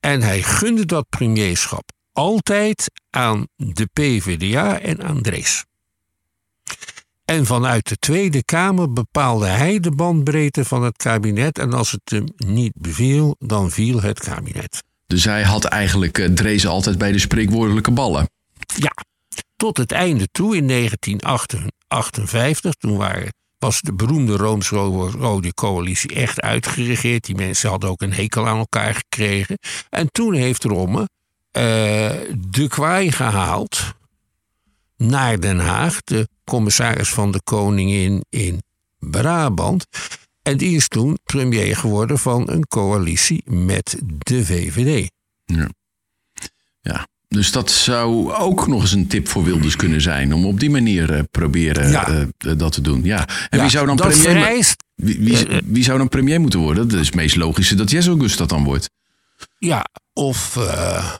En 0.00 0.22
hij 0.22 0.42
gunde 0.42 0.86
dat 0.86 1.08
premierschap 1.08 1.92
altijd 2.12 2.90
aan 3.10 3.46
de 3.56 3.88
PvdA 3.92 4.80
en 4.80 5.02
aan 5.02 5.20
Drees. 5.20 5.64
En 7.24 7.46
vanuit 7.46 7.88
de 7.88 7.96
Tweede 7.96 8.44
Kamer 8.44 8.92
bepaalde 8.92 9.46
hij 9.46 9.80
de 9.80 9.90
bandbreedte 9.90 10.64
van 10.64 10.82
het 10.82 10.96
kabinet. 10.96 11.58
En 11.58 11.72
als 11.72 11.90
het 11.90 12.00
hem 12.04 12.24
niet 12.36 12.72
beviel, 12.74 13.36
dan 13.38 13.70
viel 13.70 14.02
het 14.02 14.20
kabinet. 14.20 14.82
Dus 15.06 15.24
hij 15.24 15.42
had 15.42 15.64
eigenlijk 15.64 16.18
eh, 16.18 16.32
Drees 16.32 16.66
altijd 16.66 16.98
bij 16.98 17.12
de 17.12 17.18
spreekwoordelijke 17.18 17.90
ballen. 17.90 18.30
Ja, 18.76 18.92
tot 19.56 19.76
het 19.76 19.92
einde 19.92 20.28
toe 20.32 20.56
in 20.56 20.64
1958, 21.94 22.74
toen 22.74 22.96
waren, 22.96 23.34
was 23.58 23.80
de 23.80 23.92
beroemde 23.92 24.36
Rooms-Rode 24.36 25.54
Coalitie 25.54 26.14
echt 26.14 26.40
uitgeregeerd. 26.40 27.24
Die 27.24 27.34
mensen 27.34 27.70
hadden 27.70 27.90
ook 27.90 28.02
een 28.02 28.12
hekel 28.12 28.48
aan 28.48 28.58
elkaar 28.58 28.94
gekregen. 28.94 29.58
En 29.90 30.10
toen 30.10 30.34
heeft 30.34 30.64
Romme 30.64 31.08
eh, 31.50 31.62
de 32.36 32.66
kwaai 32.68 33.12
gehaald 33.12 33.94
naar 34.96 35.40
Den 35.40 35.58
Haag, 35.58 36.02
de 36.02 36.28
commissaris 36.44 37.08
van 37.08 37.32
de 37.32 37.40
Koningin 37.44 38.24
in 38.28 38.62
Brabant. 38.98 39.86
En 40.42 40.56
die 40.56 40.76
is 40.76 40.88
toen 40.88 41.18
premier 41.24 41.76
geworden 41.76 42.18
van 42.18 42.50
een 42.50 42.66
coalitie 42.66 43.42
met 43.44 43.98
de 44.18 44.44
VVD. 44.44 45.10
Ja. 45.44 45.68
ja. 46.80 47.06
Dus 47.34 47.52
dat 47.52 47.70
zou 47.70 48.32
ook 48.32 48.66
nog 48.66 48.80
eens 48.80 48.92
een 48.92 49.06
tip 49.06 49.28
voor 49.28 49.44
Wilders 49.44 49.76
kunnen 49.76 50.00
zijn. 50.00 50.34
Om 50.34 50.46
op 50.46 50.60
die 50.60 50.70
manier 50.70 51.12
eh, 51.14 51.20
proberen 51.30 51.90
Ja. 51.90 52.08
eh, 52.08 52.20
eh, 52.22 52.58
dat 52.58 52.72
te 52.72 52.80
doen. 52.80 53.04
Ja. 53.04 53.28
En 53.48 53.58
Ja, 53.58 53.60
wie 53.60 53.70
zou 53.70 53.86
dan 53.86 53.96
premier... 53.96 54.14
vereist 54.16 54.82
Wie, 54.94 55.18
wie, 55.20 55.46
wie 55.64 55.84
zou 55.84 55.98
dan 55.98 56.08
premier 56.08 56.40
moeten 56.40 56.58
worden? 56.60 56.88
Dat 56.88 57.00
is 57.00 57.06
het 57.06 57.14
meest 57.14 57.36
logische 57.36 57.74
dat 57.74 57.90
Jesse 57.90 58.10
August 58.10 58.38
dat 58.38 58.48
dan 58.48 58.64
wordt. 58.64 58.90
Ja, 59.58 59.86
of, 60.12 60.56
eh 60.56 61.12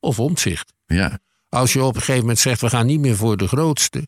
of 0.00 0.18
omzicht. 0.20 0.72
Ja, 0.86 1.18
Als 1.48 1.72
je 1.72 1.82
op 1.82 1.94
een 1.94 2.00
gegeven 2.00 2.20
moment 2.20 2.38
zegt, 2.38 2.60
we 2.60 2.68
gaan 2.68 2.86
niet 2.86 3.00
meer 3.00 3.16
voor 3.16 3.36
de 3.36 3.48
grootste. 3.48 4.06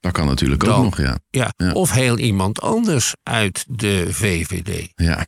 dat 0.00 0.12
kan 0.12 0.26
natuurlijk 0.26 0.64
ook 0.64 0.70
Dan- 0.70 0.82
nog, 0.84 0.98
ja. 0.98 1.18
Ja, 1.30 1.52
Ja. 1.56 1.72
Of 1.72 1.90
heel 1.92 2.18
iemand 2.18 2.60
anders 2.60 3.12
uit 3.22 3.64
de 3.68 4.06
VVD. 4.10 4.88
ja. 4.94 5.26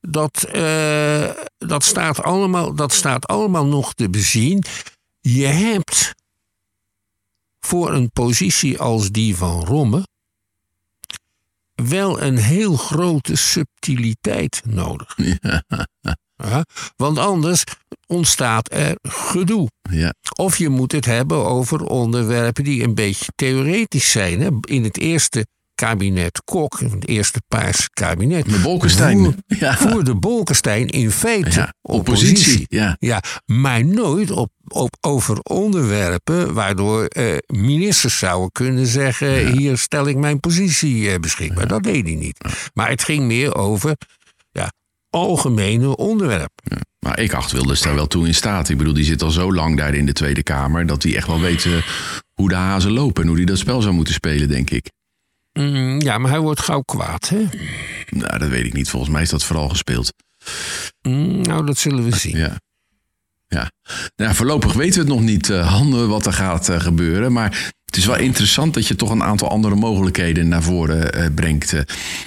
Dat, 0.00 0.42
eh, 0.42 1.30
dat, 1.58 1.84
staat 1.84 2.22
allemaal, 2.22 2.74
dat 2.74 2.92
staat 2.92 3.26
allemaal 3.26 3.66
nog 3.66 3.94
te 3.94 4.10
bezien. 4.10 4.64
je 5.20 5.46
hebt 5.46 6.14
voor 7.60 7.92
een 7.92 8.10
positie 8.10 8.78
als 8.78 9.10
die 9.10 9.36
van 9.36 9.64
Romme 9.64 10.06
wel 11.74 12.22
een 12.22 12.36
heel 12.36 12.76
grote 12.76 13.36
subtiliteit 13.36 14.62
nodig. 14.64 15.16
Ja, 16.36 16.64
want 16.96 17.18
anders 17.18 17.64
ontstaat 18.06 18.72
er 18.72 18.96
gedoe. 19.02 19.68
Ja. 19.90 20.14
Of 20.36 20.58
je 20.58 20.68
moet 20.68 20.92
het 20.92 21.04
hebben 21.04 21.46
over 21.46 21.84
onderwerpen 21.84 22.64
die 22.64 22.82
een 22.82 22.94
beetje 22.94 23.32
theoretisch 23.34 24.10
zijn. 24.10 24.40
Hè. 24.40 24.48
In 24.60 24.84
het 24.84 24.98
eerste 24.98 25.46
kabinet 25.78 26.42
Kok, 26.44 26.80
het 26.80 27.08
eerste 27.08 27.42
paarse 27.48 27.88
kabinet. 27.92 28.44
De 28.50 28.58
Bolkestein. 28.58 29.18
Voer, 29.18 29.34
Ja. 29.46 29.76
voerde 29.76 30.14
Bolkestein 30.14 30.86
in 30.86 31.10
feite 31.10 31.50
Ja, 31.60 31.74
oppositie. 31.82 32.28
oppositie, 32.36 32.66
ja. 32.68 32.96
ja, 33.00 33.22
maar 33.46 33.84
nooit 33.84 34.30
op, 34.30 34.50
op, 34.68 34.96
over 35.00 35.38
onderwerpen 35.42 36.54
waardoor 36.54 37.04
eh, 37.04 37.36
ministers 37.46 38.18
zouden 38.18 38.52
kunnen 38.52 38.86
zeggen: 38.86 39.56
hier 39.58 39.78
stel 39.78 40.06
ik 40.08 40.16
mijn 40.16 40.40
positie 40.40 41.10
eh, 41.10 41.18
beschikbaar. 41.20 41.68
Dat 41.68 41.82
deed 41.82 42.04
hij 42.06 42.14
niet. 42.14 42.44
Maar 42.74 42.88
het 42.88 43.04
ging 43.04 43.24
meer 43.26 43.54
over 43.54 43.96
ja, 44.50 44.72
algemene 45.10 45.96
onderwerpen. 45.96 46.78
Maar 46.98 47.18
ik 47.20 47.32
acht 47.32 47.52
Wilders 47.52 47.80
daar 47.82 47.94
wel 47.94 48.06
toe 48.06 48.26
in 48.26 48.34
staat. 48.34 48.68
Ik 48.68 48.76
bedoel, 48.78 48.94
die 48.94 49.04
zit 49.04 49.22
al 49.22 49.30
zo 49.30 49.52
lang 49.52 49.76
daar 49.76 49.94
in 49.94 50.06
de 50.06 50.12
Tweede 50.12 50.42
Kamer... 50.42 50.86
dat 50.86 51.02
hij 51.02 51.16
echt 51.16 51.26
wel 51.26 51.40
weet 51.40 51.66
hoe 52.34 52.48
de 52.48 52.54
hazen 52.54 52.90
lopen... 52.92 53.22
en 53.22 53.28
hoe 53.28 53.36
hij 53.36 53.46
dat 53.46 53.58
spel 53.58 53.82
zou 53.82 53.94
moeten 53.94 54.14
spelen, 54.14 54.48
denk 54.48 54.70
ik. 54.70 54.90
Mm, 55.58 56.00
ja, 56.00 56.18
maar 56.18 56.30
hij 56.30 56.40
wordt 56.40 56.60
gauw 56.60 56.80
kwaad. 56.80 57.28
Hè? 57.28 57.44
Nou, 58.08 58.38
dat 58.38 58.48
weet 58.48 58.64
ik 58.66 58.72
niet. 58.72 58.90
Volgens 58.90 59.12
mij 59.12 59.22
is 59.22 59.30
dat 59.30 59.44
vooral 59.44 59.68
gespeeld. 59.68 60.12
Mm, 61.02 61.40
nou, 61.40 61.66
dat 61.66 61.78
zullen 61.78 62.04
we 62.04 62.16
zien. 62.16 62.36
Ja. 62.36 62.60
Ja. 63.46 63.70
Nou, 64.16 64.34
voorlopig 64.34 64.72
weten 64.72 64.94
we 64.94 65.10
het 65.10 65.18
nog 65.18 65.28
niet, 65.28 65.50
eh 65.50 65.68
Han, 65.68 66.08
wat 66.08 66.26
er 66.26 66.32
gaat 66.32 66.68
eh, 66.68 66.80
gebeuren. 66.80 67.32
Maar 67.32 67.72
het 67.88 67.96
is 67.96 68.06
wel 68.06 68.16
interessant 68.18 68.74
dat 68.74 68.86
je 68.86 68.94
toch 68.94 69.10
een 69.10 69.22
aantal 69.22 69.48
andere 69.50 69.74
mogelijkheden 69.74 70.48
naar 70.48 70.62
voren 70.62 71.12
eh, 71.12 71.26
brengt. 71.34 71.72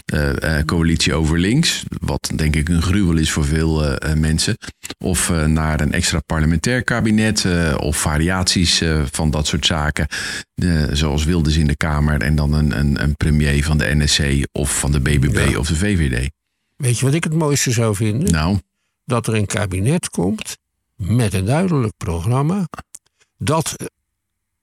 eh, 0.06 0.58
eh, 0.58 0.66
coalitie 0.66 1.14
over 1.14 1.40
links, 1.40 1.84
wat 2.00 2.32
denk 2.36 2.56
ik 2.56 2.70
een 2.70 2.82
gruwel 2.82 3.16
is 3.18 3.32
voor 3.32 3.46
veel 3.46 3.98
mensen. 4.16 4.58
Of 4.98 5.30
naar 5.48 5.82
een 5.82 5.92
extra 5.92 6.20
parlementair 6.20 6.84
kabinet. 6.84 7.46
of 7.78 7.98
variaties 7.98 8.82
van 9.12 9.32
dat 9.32 9.48
soort 9.48 9.66
zaken. 9.66 10.08
Zoals 10.92 11.24
Wilders 11.24 11.58
in 11.58 11.68
de 11.68 11.76
Kamer 11.78 12.22
en 12.22 12.36
dan 12.36 12.54
een, 12.54 12.80
een, 12.80 13.02
een 13.04 13.16
premier 13.16 13.64
van 13.64 13.78
de 13.78 13.96
NSC 13.96 14.46
of 14.52 14.80
van 14.80 14.92
de 14.92 15.00
BBB 15.00 15.50
Ja. 15.50 15.58
of 15.58 15.68
de 15.68 15.76
VVD. 15.76 16.30
Weet 16.76 17.00
je 17.00 17.06
wat 17.06 17.14
ik 17.14 17.24
het 17.24 17.34
mooiste 17.34 17.72
zou 17.72 17.96
vinden? 17.96 18.32
Nou, 18.32 18.58
Dat 19.06 19.28
er 19.28 19.36
een 19.36 19.46
kabinet 19.46 20.10
komt 20.10 20.58
met 20.96 21.34
een 21.34 21.46
duidelijk 21.46 21.94
programma. 21.98 22.68
Dat 23.38 23.76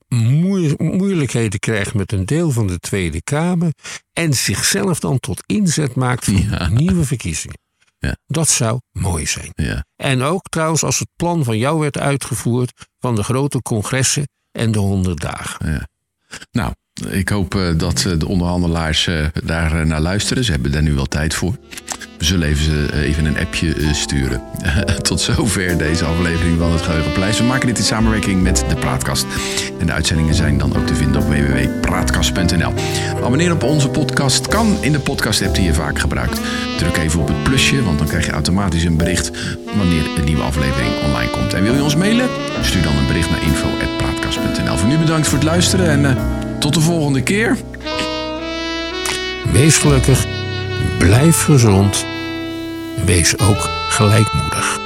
moe- 0.08 0.74
moeilijkheden 0.78 1.58
krijgt 1.60 1.94
met 1.94 2.12
een 2.12 2.24
deel 2.26 2.50
van 2.50 2.66
de 2.66 2.78
Tweede 2.78 3.22
Kamer. 3.22 3.72
En 4.12 4.34
zichzelf 4.34 5.00
dan 5.00 5.18
tot 5.20 5.42
inzet 5.46 5.94
maakt 5.94 6.24
voor 6.24 6.34
Ja. 6.34 6.68
nieuwe 6.68 7.04
verkiezingen. 7.04 7.58
Ja. 7.98 8.16
Dat 8.26 8.48
zou 8.48 8.80
mooi 8.92 9.26
zijn. 9.26 9.50
ja. 9.54 9.84
En 9.96 10.22
ook 10.22 10.42
trouwens 10.48 10.82
als 10.84 10.98
het 10.98 11.08
plan 11.16 11.44
van 11.44 11.58
jou 11.58 11.78
werd 11.80 11.98
uitgevoerd 11.98 12.72
van 12.98 13.14
de 13.14 13.22
grote 13.22 13.62
congressen 13.62 14.28
en 14.52 14.72
de 14.72 14.78
honderd 14.78 15.20
dagen. 15.20 15.88
Nou, 16.50 16.72
ik 17.08 17.28
hoop 17.28 17.54
eh, 17.54 17.70
dat 17.78 18.04
eh, 18.04 18.18
de 18.18 18.26
onderhandelaars 18.28 19.06
eh, 19.06 19.26
daar 19.44 19.86
naar 19.86 20.00
luisteren. 20.00 20.44
Ze 20.44 20.50
hebben 20.50 20.72
daar 20.72 20.82
nu 20.82 20.94
wel 20.94 21.06
tijd 21.06 21.34
voor. 21.34 21.56
We 22.18 22.24
zullen 22.24 22.48
even, 22.48 22.92
eh, 22.92 23.02
even 23.02 23.24
een 23.24 23.38
appje 23.38 23.74
eh, 23.74 23.92
sturen. 23.92 24.42
Tot 25.08 25.20
zover 25.20 25.78
deze 25.78 26.04
aflevering 26.04 26.58
van 26.58 26.72
het 26.72 26.82
Geheugenpleis. 26.82 27.38
We 27.38 27.44
maken 27.44 27.66
dit 27.66 27.78
in 27.78 27.84
samenwerking 27.84 28.42
met 28.42 28.64
de 28.68 28.76
Praatkast. 28.76 29.26
En 29.80 29.86
de 29.86 29.92
uitzendingen 29.92 30.34
zijn 30.34 30.58
dan 30.58 30.76
ook 30.76 30.86
te 30.86 30.94
vinden 30.94 31.22
op 31.22 31.28
www.praatkast.nl. 31.28 32.72
Abonneren 33.22 33.54
op 33.54 33.62
onze 33.62 33.88
podcast 33.88 34.48
kan 34.48 34.76
in 34.80 34.92
de 34.92 35.00
podcast-app 35.00 35.54
die 35.54 35.64
je 35.64 35.74
vaak 35.74 35.98
gebruikt. 35.98 36.40
Druk 36.78 36.96
even 36.96 37.20
op 37.20 37.28
het 37.28 37.42
plusje, 37.42 37.82
want 37.82 37.98
dan 37.98 38.06
krijg 38.06 38.26
je 38.26 38.32
automatisch 38.32 38.84
een 38.84 38.96
bericht 38.96 39.30
wanneer 39.76 40.02
een 40.16 40.24
nieuwe 40.24 40.42
aflevering 40.42 40.90
online 41.04 41.30
komt. 41.30 41.54
En 41.54 41.62
wil 41.62 41.74
je 41.74 41.82
ons 41.82 41.96
mailen? 41.96 42.28
Stuur 42.62 42.82
dan 42.82 42.96
een 42.96 43.06
bericht 43.06 43.30
naar 43.30 43.42
info.praatkast.nl. 43.42 44.76
Voor 44.76 44.88
nu 44.88 44.98
bedankt 44.98 45.28
voor 45.28 45.38
het 45.38 45.46
luisteren 45.46 45.90
en 45.90 46.04
eh, 46.04 46.22
tot 46.58 46.74
de 46.74 46.80
volgende 46.80 47.22
keer. 47.22 47.56
Wees 49.52 49.78
gelukkig, 49.78 50.26
blijf 50.98 51.42
gezond, 51.42 52.06
wees 53.04 53.38
ook 53.38 53.68
gelijkmoedig. 53.88 54.78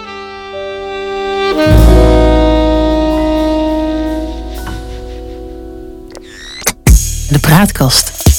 De 7.28 7.38
Praatkast. 7.40 8.31